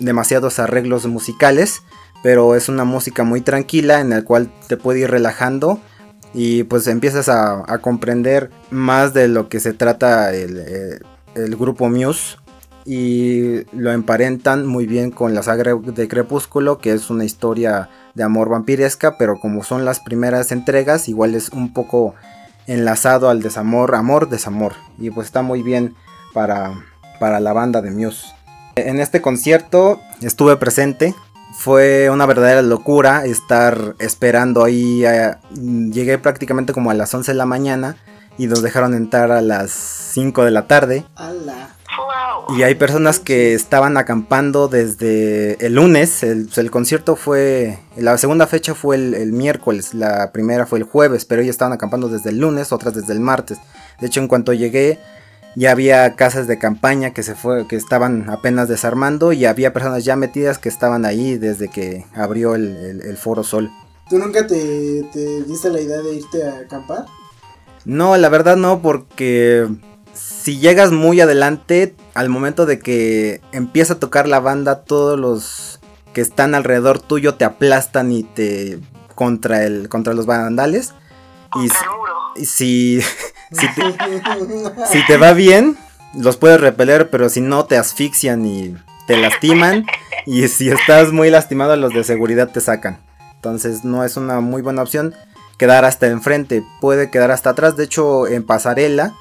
demasiados 0.00 0.58
arreglos 0.58 1.06
musicales, 1.06 1.82
pero 2.22 2.54
es 2.54 2.68
una 2.68 2.84
música 2.84 3.24
muy 3.24 3.40
tranquila 3.40 4.00
en 4.00 4.10
la 4.10 4.22
cual 4.22 4.50
te 4.68 4.76
puede 4.76 5.00
ir 5.00 5.10
relajando 5.10 5.80
y 6.34 6.64
pues 6.64 6.86
empiezas 6.86 7.28
a, 7.28 7.64
comprender 7.82 8.50
más 8.70 9.12
de 9.12 9.28
lo 9.28 9.48
que 9.48 9.60
se 9.60 9.74
trata 9.74 10.32
el, 10.32 10.58
eh, 10.58 11.00
el, 11.34 11.56
grupo 11.56 11.90
Muse 11.90 12.36
y 12.84 13.64
lo 13.76 13.92
emparentan 13.92 14.66
muy 14.66 14.86
bien 14.86 15.10
con 15.10 15.34
la 15.34 15.42
saga 15.42 15.74
de 15.74 16.08
Crepúsculo, 16.08 16.78
que 16.78 16.92
es 16.92 17.10
una 17.10 17.24
historia 17.24 17.88
de 18.14 18.22
amor 18.22 18.48
vampiresca, 18.48 19.16
pero 19.18 19.38
como 19.40 19.62
son 19.62 19.84
las 19.84 20.00
primeras 20.00 20.52
entregas, 20.52 21.08
igual 21.08 21.34
es 21.34 21.50
un 21.50 21.72
poco 21.72 22.14
enlazado 22.66 23.28
al 23.30 23.42
desamor, 23.42 23.94
amor, 23.94 24.28
desamor, 24.28 24.74
y 24.98 25.10
pues 25.10 25.26
está 25.26 25.42
muy 25.42 25.62
bien 25.62 25.94
para 26.32 26.74
para 27.22 27.38
la 27.38 27.52
banda 27.52 27.80
de 27.82 27.92
Muse. 27.92 28.34
En 28.74 28.98
este 28.98 29.22
concierto 29.22 30.00
estuve 30.22 30.56
presente. 30.56 31.14
Fue 31.56 32.10
una 32.10 32.26
verdadera 32.26 32.62
locura 32.62 33.24
estar 33.24 33.94
esperando 34.00 34.64
ahí. 34.64 35.04
Eh, 35.04 35.36
llegué 35.92 36.18
prácticamente 36.18 36.72
como 36.72 36.90
a 36.90 36.94
las 36.94 37.14
11 37.14 37.30
de 37.30 37.38
la 37.38 37.46
mañana 37.46 37.94
y 38.38 38.48
nos 38.48 38.60
dejaron 38.60 38.94
entrar 38.94 39.30
a 39.30 39.40
las 39.40 39.70
5 39.70 40.44
de 40.44 40.50
la 40.50 40.66
tarde. 40.66 41.04
Y 42.48 42.62
hay 42.62 42.74
personas 42.74 43.18
que 43.18 43.54
estaban 43.54 43.96
acampando 43.96 44.68
desde 44.68 45.64
el 45.64 45.74
lunes. 45.74 46.22
El, 46.22 46.70
concierto 46.70 47.16
fue. 47.16 47.78
La 47.96 48.18
segunda 48.18 48.46
fecha 48.46 48.74
fue 48.74 48.96
el, 48.96 49.14
el, 49.14 49.32
miércoles. 49.32 49.94
La 49.94 50.32
primera 50.32 50.66
fue 50.66 50.78
el 50.78 50.84
jueves. 50.84 51.24
Pero 51.24 51.42
ellos 51.42 51.54
estaban 51.54 51.72
acampando 51.72 52.08
desde 52.08 52.30
el 52.30 52.38
lunes, 52.38 52.72
otras 52.72 52.94
desde 52.94 53.12
el 53.12 53.20
martes. 53.20 53.58
De 54.00 54.08
hecho, 54.08 54.20
en 54.20 54.28
cuanto 54.28 54.52
llegué, 54.52 54.98
ya 55.54 55.70
había 55.70 56.14
casas 56.14 56.46
de 56.46 56.58
campaña 56.58 57.12
que 57.12 57.22
se 57.22 57.34
fue, 57.34 57.66
que 57.66 57.76
estaban 57.76 58.28
apenas 58.30 58.68
desarmando 58.68 59.32
y 59.32 59.44
había 59.44 59.72
personas 59.72 60.04
ya 60.04 60.16
metidas 60.16 60.58
que 60.58 60.68
estaban 60.68 61.04
ahí 61.04 61.36
desde 61.36 61.68
que 61.68 62.06
abrió 62.14 62.54
el, 62.54 63.16
Foro 63.16 63.44
Sol. 63.44 63.70
¿Tú 64.08 64.18
nunca 64.18 64.46
te, 64.46 65.04
te, 65.12 65.42
diste 65.44 65.70
la 65.70 65.80
idea 65.80 65.98
de 65.98 66.14
irte 66.14 66.42
a 66.44 66.58
acampar? 66.60 67.06
No, 67.84 68.16
la 68.16 68.28
verdad 68.28 68.56
no, 68.56 68.80
porque 68.80 69.68
si 70.14 70.58
llegas 70.58 70.90
muy 70.90 71.20
adelante, 71.20 71.94
al 72.14 72.28
momento 72.28 72.66
de 72.66 72.78
que 72.78 73.40
empieza 73.52 73.94
a 73.94 73.98
tocar 74.00 74.28
la 74.28 74.40
banda, 74.40 74.82
todos 74.82 75.18
los 75.18 75.80
que 76.12 76.20
están 76.20 76.54
alrededor 76.54 77.00
tuyo 77.00 77.34
te 77.34 77.44
aplastan 77.44 78.12
y 78.12 78.22
te 78.22 78.80
contra 79.14 79.64
el 79.64 79.88
contra 79.88 80.14
los 80.14 80.26
vandales. 80.26 80.94
y 82.36 82.44
si 82.44 83.00
Si 84.90 85.06
te, 85.06 85.16
va 85.16 85.32
bien, 85.32 85.76
los 86.14 86.36
puedes 86.36 86.60
repeler, 86.60 87.10
pero 87.10 87.28
si 87.28 87.40
no, 87.40 87.64
te 87.66 87.76
asfixian 87.76 88.44
y 88.46 88.76
te 89.06 89.16
lastiman. 89.16 89.86
Y 90.26 90.48
si 90.48 90.70
estás 90.70 91.12
muy 91.12 91.30
lastimado, 91.30 91.76
los 91.76 91.92
de 91.92 92.04
seguridad 92.04 92.50
te 92.50 92.60
sacan. 92.60 93.00
Entonces 93.34 93.84
no 93.84 94.04
es 94.04 94.16
una 94.16 94.40
muy 94.40 94.62
buena 94.62 94.82
opción 94.82 95.14
quedar 95.58 95.84
hasta 95.84 96.06
enfrente. 96.06 96.64
Puede 96.80 97.10
quedar 97.10 97.30
hasta 97.30 97.50
atrás. 97.50 97.76
De 97.76 97.84
hecho, 97.84 98.26
en 98.26 98.44
pasarela 98.44 99.14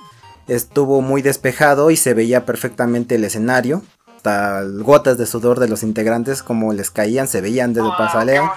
estuvo 0.48 1.02
muy 1.02 1.22
despejado 1.22 1.92
y 1.92 1.98
se 1.98 2.14
veía 2.14 2.46
perfectamente 2.46 3.16
el 3.16 3.24
escenario. 3.24 3.84
Gotas 4.24 5.18
de 5.18 5.26
sudor 5.26 5.60
de 5.60 5.68
los 5.68 5.84
integrantes, 5.84 6.44
como 6.44 6.74
les 6.74 6.92
caían, 6.92 7.28
se 7.28 7.42
veían 7.42 7.74
desde 7.74 7.90
pasarela. 7.98 8.54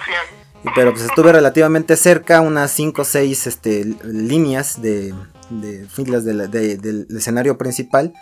Pero 0.73 0.91
pues 0.93 1.05
estuve 1.05 1.31
relativamente 1.31 1.95
cerca, 1.95 2.41
unas 2.41 2.71
5 2.71 3.01
o 3.01 3.05
6 3.05 3.47
este, 3.47 3.85
líneas 4.03 4.81
de, 4.81 5.13
de 5.49 5.85
filas 5.87 6.23
del 6.25 7.07
escenario 7.15 7.57
principal. 7.57 8.13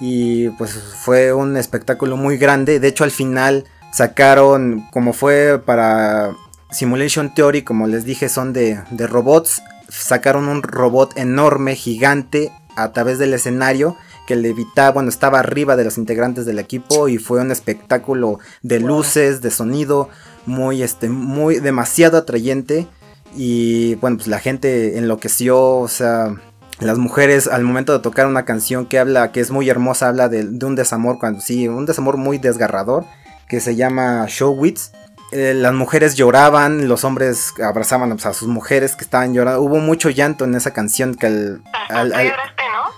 Y 0.00 0.50
pues 0.50 0.72
fue 0.72 1.32
un 1.32 1.56
espectáculo 1.56 2.16
muy 2.16 2.36
grande. 2.36 2.80
De 2.80 2.88
hecho, 2.88 3.04
al 3.04 3.10
final 3.10 3.64
sacaron, 3.92 4.86
como 4.90 5.12
fue 5.12 5.60
para 5.64 6.34
Simulation 6.70 7.32
Theory, 7.34 7.62
como 7.62 7.86
les 7.86 8.04
dije, 8.04 8.28
son 8.28 8.52
de, 8.52 8.82
de 8.90 9.06
robots. 9.06 9.62
Sacaron 9.88 10.48
un 10.48 10.62
robot 10.62 11.16
enorme, 11.16 11.76
gigante, 11.76 12.52
a 12.76 12.92
través 12.92 13.18
del 13.18 13.34
escenario 13.34 13.96
que 14.26 14.36
levitaba, 14.36 14.92
bueno, 14.92 15.08
estaba 15.08 15.40
arriba 15.40 15.76
de 15.76 15.84
los 15.84 15.98
integrantes 15.98 16.46
del 16.46 16.58
equipo 16.58 17.08
y 17.08 17.18
fue 17.18 17.40
un 17.40 17.50
espectáculo 17.50 18.38
de 18.62 18.80
luces, 18.80 19.40
de 19.40 19.50
sonido, 19.50 20.08
muy, 20.46 20.82
este, 20.82 21.08
muy, 21.08 21.60
demasiado 21.60 22.18
atrayente 22.18 22.86
y 23.34 23.96
bueno, 23.96 24.16
pues 24.16 24.28
la 24.28 24.38
gente 24.38 24.98
enloqueció, 24.98 25.78
o 25.78 25.88
sea, 25.88 26.34
las 26.80 26.98
mujeres 26.98 27.48
al 27.48 27.62
momento 27.62 27.92
de 27.92 28.00
tocar 28.00 28.26
una 28.26 28.44
canción 28.44 28.86
que 28.86 28.98
habla, 28.98 29.32
que 29.32 29.40
es 29.40 29.50
muy 29.50 29.68
hermosa, 29.68 30.08
habla 30.08 30.28
de, 30.28 30.42
un 30.64 30.74
desamor, 30.74 31.18
cuando 31.18 31.40
sí, 31.40 31.68
un 31.68 31.86
desamor 31.86 32.16
muy 32.16 32.38
desgarrador, 32.38 33.04
que 33.48 33.60
se 33.60 33.76
llama 33.76 34.26
Showwits. 34.28 34.92
Eh, 35.32 35.54
las 35.54 35.74
mujeres 35.74 36.14
lloraban, 36.14 36.88
los 36.88 37.04
hombres 37.04 37.52
abrazaban 37.62 38.12
a 38.12 38.32
sus 38.32 38.48
mujeres 38.48 38.94
que 38.94 39.04
estaban 39.04 39.34
llorando. 39.34 39.60
Hubo 39.60 39.78
mucho 39.78 40.08
llanto 40.10 40.44
en 40.44 40.54
esa 40.54 40.72
canción 40.72 41.14
que 41.14 41.26
al... 41.26 41.62
al. 41.88 42.32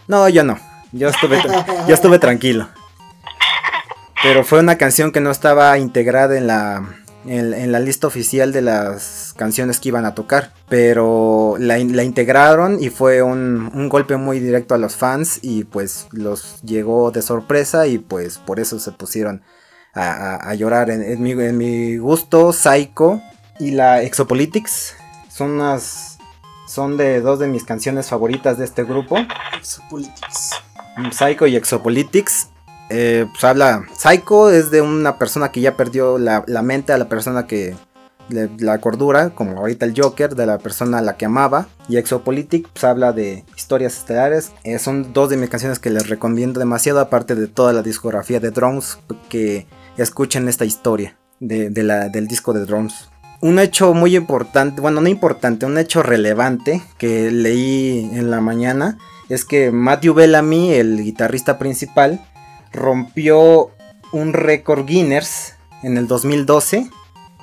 No, 0.08 0.28
yo 0.28 0.42
no. 0.42 0.58
Yo 0.92 1.08
estuve, 1.08 1.40
yo 1.86 1.94
estuve 1.94 2.18
tranquilo. 2.18 2.68
Pero 4.22 4.42
fue 4.42 4.60
una 4.60 4.76
canción 4.76 5.12
que 5.12 5.20
no 5.20 5.30
estaba 5.30 5.78
integrada 5.78 6.36
en 6.36 6.46
la, 6.46 6.82
en, 7.26 7.70
la 7.70 7.78
lista 7.78 8.06
oficial 8.06 8.52
de 8.52 8.62
las 8.62 9.34
canciones 9.36 9.78
que 9.78 9.88
iban 9.88 10.06
a 10.06 10.14
tocar. 10.14 10.52
Pero 10.68 11.56
la, 11.58 11.78
integraron 11.78 12.82
y 12.82 12.90
fue 12.90 13.22
un, 13.22 13.88
golpe 13.88 14.16
muy 14.16 14.40
directo 14.40 14.74
a 14.74 14.78
los 14.78 14.96
fans 14.96 15.38
y 15.42 15.64
pues 15.64 16.08
los 16.10 16.60
llegó 16.62 17.10
de 17.10 17.22
sorpresa 17.22 17.86
y 17.86 17.98
pues 17.98 18.38
por 18.38 18.60
eso 18.60 18.78
se 18.78 18.92
pusieron 18.92 19.42
a, 19.94 20.54
llorar. 20.54 20.90
En, 20.90 21.22
mi, 21.22 21.32
en, 21.32 21.58
mi, 21.58 21.96
gusto, 21.98 22.52
Psycho 22.52 23.20
y 23.60 23.72
la 23.72 24.02
Exopolitics 24.02 24.94
son 25.28 25.52
unas... 25.52 26.07
Son 26.68 26.96
de 26.96 27.20
dos 27.20 27.38
de 27.38 27.48
mis 27.48 27.64
canciones 27.64 28.08
favoritas 28.08 28.58
de 28.58 28.66
este 28.66 28.84
grupo. 28.84 29.16
Exopolitics. 29.56 30.50
Psycho 31.12 31.46
y 31.46 31.56
Exopolitics 31.56 32.50
eh, 32.90 33.26
pues 33.30 33.44
habla, 33.44 33.84
Psycho 33.96 34.50
es 34.50 34.70
de 34.70 34.80
una 34.80 35.18
persona 35.18 35.52
que 35.52 35.60
ya 35.60 35.76
perdió 35.76 36.18
la, 36.18 36.42
mente 36.62 36.92
a 36.92 36.98
la 36.98 37.08
persona 37.08 37.46
que 37.46 37.76
la 38.28 38.78
cordura, 38.78 39.30
como 39.30 39.58
ahorita 39.58 39.86
el 39.86 39.94
Joker, 39.96 40.34
de 40.34 40.44
la 40.44 40.58
persona 40.58 40.98
a 40.98 41.02
la 41.02 41.16
que 41.16 41.26
amaba. 41.26 41.66
Y 41.88 41.96
Exopolitic 41.96 42.68
pues, 42.68 42.84
habla 42.84 43.12
de 43.12 43.44
historias 43.56 43.96
estelares. 43.96 44.52
Eh, 44.64 44.78
son 44.78 45.12
dos 45.12 45.30
de 45.30 45.36
mis 45.36 45.48
canciones 45.48 45.78
que 45.78 45.90
les 45.90 46.08
recomiendo 46.08 46.60
demasiado, 46.60 47.00
aparte 47.00 47.34
de 47.34 47.46
toda 47.46 47.72
la 47.72 47.82
discografía 47.82 48.40
de 48.40 48.50
Drones 48.50 48.98
que 49.28 49.66
escuchen 49.96 50.48
esta 50.48 50.64
historia. 50.64 51.16
del 51.40 52.26
disco 52.26 52.52
de 52.52 52.66
drums. 52.66 53.10
Un 53.40 53.60
hecho 53.60 53.94
muy 53.94 54.16
importante, 54.16 54.80
bueno, 54.80 55.00
no 55.00 55.08
importante, 55.08 55.64
un 55.64 55.78
hecho 55.78 56.02
relevante 56.02 56.82
que 56.98 57.30
leí 57.30 58.10
en 58.12 58.30
la 58.30 58.40
mañana 58.40 58.98
es 59.28 59.44
que 59.44 59.70
Matthew 59.70 60.14
Bellamy, 60.14 60.72
el 60.72 61.02
guitarrista 61.02 61.58
principal, 61.58 62.20
rompió 62.72 63.70
un 64.12 64.32
récord 64.32 64.86
Guinness 64.86 65.54
en 65.82 65.98
el 65.98 66.08
2012, 66.08 66.90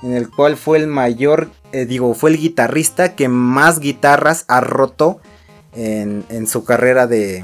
en 0.04 0.14
el 0.14 0.30
cual 0.30 0.58
fue 0.58 0.80
el 0.80 0.88
mayor, 0.88 1.50
eh, 1.72 1.86
digo, 1.86 2.14
fue 2.14 2.32
el 2.32 2.38
guitarrista 2.38 3.16
que 3.16 3.30
más 3.30 3.80
guitarras 3.80 4.44
ha 4.48 4.60
roto 4.62 5.22
en, 5.76 6.48
su 6.48 6.64
carrera 6.64 7.08
de, 7.08 7.44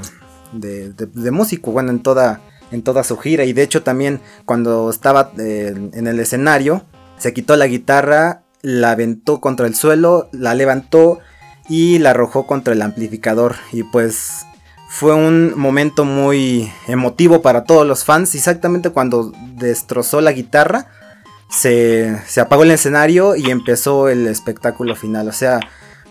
de, 0.52 1.30
músico, 1.30 1.70
bueno, 1.72 1.90
en 1.90 2.02
toda, 2.02 2.40
en 2.70 2.82
toda 2.82 3.04
su 3.04 3.16
gira. 3.16 3.44
Y 3.44 3.52
de 3.52 3.62
hecho 3.62 3.82
también 3.82 4.20
cuando 4.44 4.90
estaba 4.90 5.32
eh, 5.38 5.74
en 5.92 6.06
el 6.06 6.18
escenario, 6.20 6.84
se 7.18 7.32
quitó 7.32 7.56
la 7.56 7.66
guitarra, 7.66 8.41
la 8.62 8.92
aventó 8.92 9.40
contra 9.40 9.66
el 9.66 9.74
suelo, 9.74 10.28
la 10.32 10.54
levantó 10.54 11.18
y 11.68 11.98
la 11.98 12.10
arrojó 12.10 12.46
contra 12.46 12.72
el 12.72 12.82
amplificador. 12.82 13.56
Y 13.72 13.82
pues 13.82 14.46
fue 14.88 15.14
un 15.14 15.58
momento 15.58 16.04
muy 16.04 16.72
emotivo 16.86 17.42
para 17.42 17.64
todos 17.64 17.86
los 17.86 18.04
fans. 18.04 18.34
Exactamente 18.34 18.90
cuando 18.90 19.32
destrozó 19.56 20.20
la 20.20 20.32
guitarra, 20.32 20.86
se, 21.50 22.16
apagó 22.40 22.62
el 22.62 22.70
escenario 22.70 23.36
y 23.36 23.50
empezó 23.50 24.08
el 24.08 24.26
espectáculo 24.26 24.94
final. 24.96 25.28
O 25.28 25.32
sea, 25.32 25.60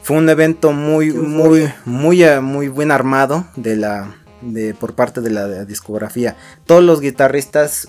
fue 0.02 0.18
un 0.18 0.30
evento 0.30 0.72
muy, 0.72 1.14
muy, 1.14 1.72
muy, 1.86 2.24
eh, 2.24 2.42
muy 2.42 2.70
bien 2.70 2.92
armado 2.92 3.46
de 3.56 3.76
la, 3.78 4.16
de, 4.42 4.74
por 4.74 4.96
parte 4.96 5.22
de 5.22 5.30
la 5.30 5.66
discografía. 5.66 6.36
Todos 6.66 6.84
los 6.84 7.02
guitarristas 7.02 7.88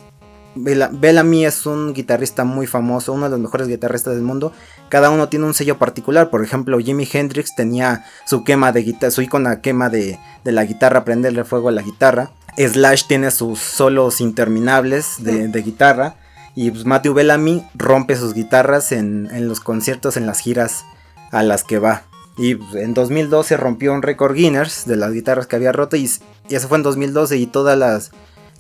Bellamy 0.55 1.47
es 1.47 1.67
un 1.67 1.95
guitarrista 1.95 2.45
muy 2.45 2.67
famoso, 2.67 3.13
uno 3.13 3.25
de 3.25 3.31
los 3.31 3.41
mejores 3.41 3.69
guitarristas 3.69 4.15
del 4.15 4.23
mundo. 4.23 4.53
Cada 4.89 5.11
uno 5.11 5.29
tiene 5.29 5.47
un 5.47 5.55
sello 5.55 5.79
particular. 5.79 6.31
Por 6.31 6.45
ejemplo, 6.45 6.79
Jimi 6.79 7.09
Hendrix 7.11 7.55
tenía 7.55 8.05
su 8.27 8.45
quema 8.45 8.73
de 8.73 8.83
guitarra, 8.83 9.11
su 9.11 9.23
icona 9.23 9.61
quema 9.61 9.89
de, 9.89 10.19
la 10.45 10.65
guitarra, 10.65 11.05
prenderle 11.05 11.45
fuego 11.45 11.69
a 11.69 11.73
la 11.73 11.83
guitarra. 11.83 12.31
Slash 12.57 13.07
tiene 13.07 13.31
sus 13.31 13.61
solos 13.61 14.21
interminables 14.21 15.17
de, 15.19 15.49
guitarra. 15.63 16.17
Y 16.55 16.71
pues, 16.71 16.85
Matthew 16.85 17.15
Bellamy 17.15 17.67
rompe 17.75 18.17
sus 18.17 18.35
guitarras 18.35 18.93
en, 18.93 19.29
los 19.49 19.61
conciertos, 19.61 20.19
en 20.19 20.27
las 20.27 20.41
giras 20.41 20.85
a 21.31 21.43
las 21.43 21.65
que 21.65 21.79
va. 21.79 22.03
Y 22.37 22.57
pues, 22.57 22.75
en 22.75 22.93
2012 22.93 23.57
rompió 23.57 23.95
un 23.95 24.03
récord 24.03 24.35
Guinness 24.35 24.85
de 24.87 24.97
las 24.97 25.13
guitarras 25.13 25.47
que 25.47 25.57
había 25.57 25.73
roto. 25.73 25.97
y 25.97 26.05
eso 26.05 26.69
fue 26.69 26.77
en 26.77 26.83
2012 26.83 27.39
y 27.39 27.47
todas 27.47 27.79
las 27.79 28.13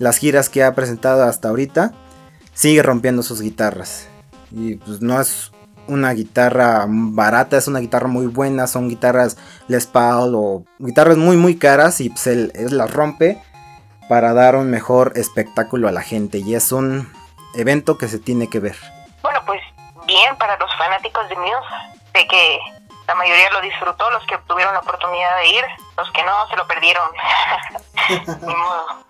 las 0.02 0.18
giras 0.18 0.48
que 0.48 0.64
ha 0.64 0.74
presentado 0.74 1.22
hasta 1.22 1.48
ahorita, 1.48 1.92
sigue 2.52 2.82
rompiendo 2.82 3.22
sus 3.22 3.40
guitarras. 3.40 4.08
Y 4.50 4.74
pues 4.74 5.00
no 5.00 5.20
es 5.20 5.52
una 5.86 6.10
guitarra 6.10 6.86
barata, 6.88 7.56
es 7.56 7.68
una 7.68 7.78
guitarra 7.78 8.08
muy 8.08 8.26
buena, 8.26 8.66
son 8.66 8.88
guitarras 8.88 9.36
Les 9.68 9.86
Paul 9.86 10.34
o 10.34 10.64
guitarras 10.80 11.18
muy 11.18 11.36
muy 11.36 11.56
caras 11.56 12.00
y 12.00 12.10
pues 12.10 12.26
él, 12.26 12.52
las 12.54 12.92
rompe 12.92 13.40
para 14.08 14.32
dar 14.32 14.56
un 14.56 14.70
mejor 14.70 15.12
espectáculo 15.14 15.86
a 15.86 15.92
la 15.92 16.02
gente 16.02 16.38
y 16.38 16.56
es 16.56 16.72
un 16.72 17.08
evento 17.54 17.96
que 17.96 18.08
se 18.08 18.18
tiene 18.18 18.50
que 18.50 18.58
ver. 18.58 18.76
Bueno, 19.22 19.40
pues 19.46 19.60
bien 20.06 20.36
para 20.36 20.58
los 20.58 20.70
fanáticos 20.78 21.28
de 21.28 21.36
Muse, 21.36 22.02
de 22.14 22.26
que 22.26 22.58
la 23.06 23.14
mayoría 23.14 23.50
lo 23.52 23.60
disfrutó, 23.60 24.10
los 24.10 24.26
que 24.26 24.36
tuvieron 24.48 24.74
la 24.74 24.80
oportunidad 24.80 25.36
de 25.36 25.48
ir, 25.48 25.64
los 25.96 26.10
que 26.10 26.24
no 26.24 26.48
se 26.48 26.56
lo 26.56 26.66
perdieron. 26.66 27.08
Ni 28.48 28.54
modo. 28.54 29.02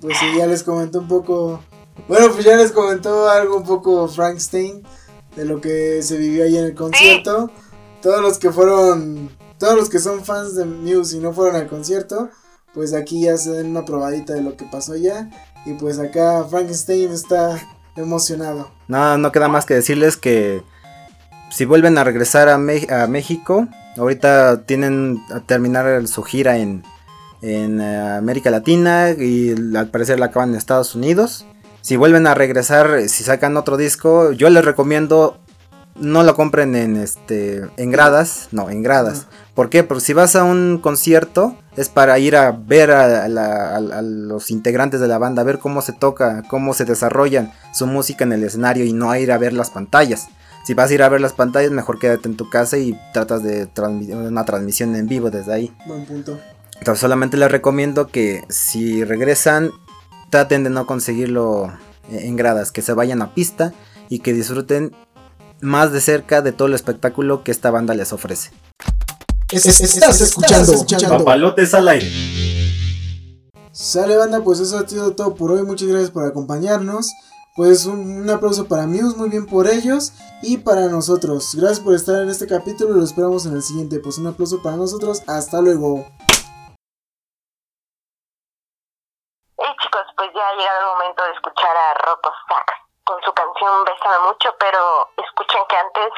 Pues 0.00 0.18
sí, 0.18 0.26
ya 0.36 0.46
les 0.46 0.62
comentó 0.62 1.00
un 1.00 1.08
poco. 1.08 1.62
Bueno, 2.08 2.30
pues 2.32 2.44
ya 2.44 2.56
les 2.56 2.72
comentó 2.72 3.28
algo 3.28 3.56
un 3.56 3.64
poco 3.64 4.06
Frankenstein 4.08 4.82
de 5.34 5.44
lo 5.44 5.60
que 5.60 6.02
se 6.02 6.16
vivió 6.16 6.44
ahí 6.44 6.56
en 6.56 6.64
el 6.64 6.74
concierto. 6.74 7.50
Todos 8.02 8.20
los 8.20 8.38
que 8.38 8.50
fueron, 8.50 9.30
todos 9.58 9.76
los 9.76 9.88
que 9.88 9.98
son 9.98 10.24
fans 10.24 10.54
de 10.54 10.64
Muse 10.64 11.16
y 11.16 11.20
no 11.20 11.32
fueron 11.32 11.56
al 11.56 11.68
concierto, 11.68 12.30
pues 12.74 12.92
aquí 12.94 13.22
ya 13.22 13.36
se 13.36 13.52
den 13.52 13.68
una 13.68 13.84
probadita 13.84 14.34
de 14.34 14.42
lo 14.42 14.56
que 14.56 14.66
pasó 14.66 14.92
allá. 14.92 15.30
Y 15.64 15.72
pues 15.74 15.98
acá 15.98 16.44
Frankenstein 16.48 17.10
está 17.10 17.58
emocionado. 17.96 18.70
No, 18.88 19.18
no 19.18 19.32
queda 19.32 19.48
más 19.48 19.64
que 19.66 19.74
decirles 19.74 20.16
que 20.16 20.62
si 21.50 21.64
vuelven 21.64 21.98
a 21.98 22.04
regresar 22.04 22.48
a, 22.48 22.54
a 22.54 23.06
México, 23.06 23.66
ahorita 23.96 24.62
tienen 24.62 25.22
a 25.34 25.40
terminar 25.40 26.06
su 26.06 26.22
gira 26.22 26.58
en, 26.58 26.84
en 27.46 27.80
eh, 27.80 28.16
América 28.16 28.50
Latina 28.50 29.10
y 29.10 29.54
al 29.76 29.88
parecer 29.88 30.18
la 30.18 30.26
acaban 30.26 30.50
en 30.50 30.56
Estados 30.56 30.94
Unidos. 30.94 31.46
Si 31.80 31.96
vuelven 31.96 32.26
a 32.26 32.34
regresar, 32.34 33.08
si 33.08 33.22
sacan 33.22 33.56
otro 33.56 33.76
disco, 33.76 34.32
yo 34.32 34.50
les 34.50 34.64
recomiendo 34.64 35.38
no 35.98 36.22
lo 36.22 36.34
compren 36.34 36.74
en 36.74 36.96
este 36.96 37.64
en 37.76 37.90
gradas, 37.90 38.48
no, 38.52 38.68
en 38.68 38.82
gradas. 38.82 39.26
¿Por 39.54 39.70
qué? 39.70 39.82
Porque 39.82 40.04
si 40.04 40.12
vas 40.12 40.36
a 40.36 40.44
un 40.44 40.78
concierto 40.82 41.56
es 41.76 41.88
para 41.88 42.18
ir 42.18 42.36
a 42.36 42.50
ver 42.52 42.90
a, 42.90 43.24
a, 43.24 43.28
los 44.02 44.50
integrantes 44.50 45.00
de 45.00 45.08
la 45.08 45.18
banda, 45.18 45.42
a 45.42 45.44
ver 45.44 45.58
cómo 45.58 45.80
se 45.80 45.92
toca, 45.92 46.42
cómo 46.48 46.74
se 46.74 46.84
desarrollan 46.84 47.52
su 47.72 47.86
música 47.86 48.24
en 48.24 48.32
el 48.32 48.44
escenario 48.44 48.84
y 48.84 48.92
no 48.92 49.10
a 49.10 49.18
ir 49.18 49.32
a 49.32 49.38
ver 49.38 49.52
las 49.52 49.70
pantallas. 49.70 50.28
Si 50.66 50.74
vas 50.74 50.90
a 50.90 50.94
ir 50.94 51.02
a 51.02 51.08
ver 51.08 51.20
las 51.20 51.32
pantallas, 51.32 51.70
mejor 51.70 51.98
quédate 51.98 52.28
en 52.28 52.36
tu 52.36 52.50
casa 52.50 52.76
y 52.76 52.98
tratas 53.12 53.42
de 53.42 53.66
transmitir 53.66 54.16
una 54.16 54.44
transmisión 54.44 54.96
en 54.96 55.06
vivo 55.06 55.30
desde 55.30 55.52
ahí. 55.52 55.72
Buen 55.86 56.04
punto. 56.04 56.38
Entonces 56.78 57.00
solamente 57.00 57.36
les 57.36 57.50
recomiendo 57.50 58.08
que 58.08 58.44
si 58.48 59.04
regresan, 59.04 59.70
traten 60.30 60.64
de 60.64 60.70
no 60.70 60.86
conseguirlo 60.86 61.72
en 62.10 62.36
gradas, 62.36 62.72
que 62.72 62.82
se 62.82 62.92
vayan 62.92 63.22
a 63.22 63.34
pista 63.34 63.72
y 64.08 64.20
que 64.20 64.32
disfruten 64.32 64.94
más 65.60 65.92
de 65.92 66.00
cerca 66.00 66.42
de 66.42 66.52
todo 66.52 66.68
el 66.68 66.74
espectáculo 66.74 67.42
que 67.42 67.50
esta 67.50 67.70
banda 67.70 67.94
les 67.94 68.12
ofrece. 68.12 68.50
estás, 69.50 70.20
escuchando, 70.20 70.72
escuchando 70.72 71.18
Papalotes 71.18 71.74
al 71.74 71.88
aire. 71.88 72.10
Sale 73.72 74.16
banda, 74.16 74.42
pues 74.42 74.60
eso 74.60 74.78
ha 74.78 74.88
sido 74.88 75.12
todo 75.12 75.34
por 75.34 75.52
hoy. 75.52 75.62
Muchas 75.62 75.88
gracias 75.88 76.10
por 76.10 76.24
acompañarnos. 76.24 77.12
Pues 77.56 77.86
un, 77.86 78.28
aplauso 78.28 78.66
para 78.66 78.86
Muse, 78.86 79.16
muy 79.16 79.30
bien 79.30 79.46
por 79.46 79.66
ellos 79.66 80.12
y 80.42 80.58
para 80.58 80.88
nosotros. 80.88 81.54
Gracias 81.54 81.80
por 81.80 81.94
estar 81.94 82.22
en 82.22 82.28
este 82.28 82.46
capítulo 82.46 82.94
y 82.94 82.98
lo 82.98 83.04
esperamos 83.04 83.46
en 83.46 83.54
el 83.54 83.62
siguiente. 83.62 83.98
Pues 83.98 84.18
un 84.18 84.26
aplauso 84.26 84.62
para 84.62 84.76
nosotros, 84.76 85.22
hasta 85.26 85.60
luego. 85.62 86.06
Pues 90.16 90.32
ya 90.32 90.48
ha 90.48 90.54
llegado 90.54 90.80
el 90.80 90.86
momento 90.96 91.22
de 91.24 91.32
escuchar 91.32 91.76
a 91.76 91.94
Rocco 91.94 92.32
Sax 92.48 92.72
con 93.04 93.22
su 93.22 93.32
canción 93.34 93.84
Bésame 93.84 94.18
Mucho, 94.26 94.54
pero 94.58 95.08
escuchen 95.16 95.64
que 95.68 95.76
antes, 95.76 96.12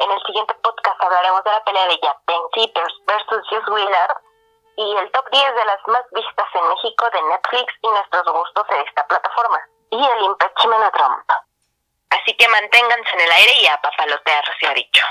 en 0.00 0.10
el 0.10 0.22
siguiente 0.24 0.54
podcast 0.62 1.02
hablaremos 1.02 1.42
de 1.44 1.50
la 1.50 1.64
pelea 1.64 1.86
de 1.86 1.98
Japan 2.02 2.42
versus 3.06 3.48
Just 3.48 3.68
Wheeler 3.68 4.16
y 4.76 4.96
el 4.96 5.10
top 5.12 5.30
10 5.30 5.54
de 5.54 5.64
las 5.64 5.88
más 5.88 6.04
vistas 6.10 6.48
en 6.52 6.68
México 6.68 7.08
de 7.10 7.22
Netflix 7.22 7.72
y 7.80 7.88
nuestros 7.88 8.24
gustos 8.26 8.66
en 8.70 8.86
esta 8.86 9.06
plataforma 9.06 9.60
y 9.90 10.04
el 10.04 10.22
impeachment 10.24 10.82
a 10.82 10.90
Trump. 10.90 11.30
Así 12.10 12.36
que 12.36 12.48
manténganse 12.48 13.10
en 13.14 13.20
el 13.20 13.32
aire 13.32 13.52
y 13.54 13.66
a 13.66 13.80
papalotear, 13.80 14.44
se 14.60 14.66
ha 14.66 14.74
dicho. 14.74 15.02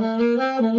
Bueno, 0.00 0.72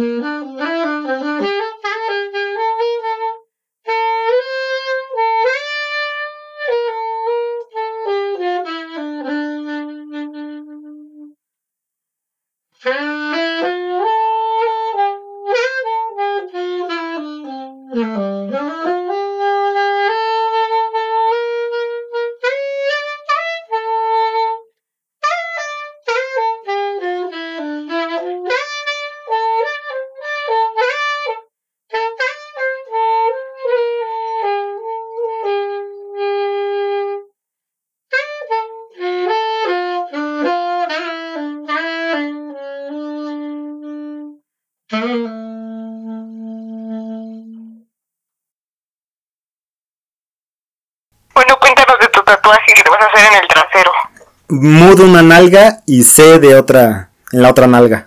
Mudo 54.66 55.04
una 55.04 55.20
nalga 55.20 55.82
y 55.84 56.04
C 56.04 56.38
de 56.38 56.56
otra, 56.56 57.10
en 57.32 57.42
la 57.42 57.50
otra 57.50 57.66
nalga. 57.66 58.06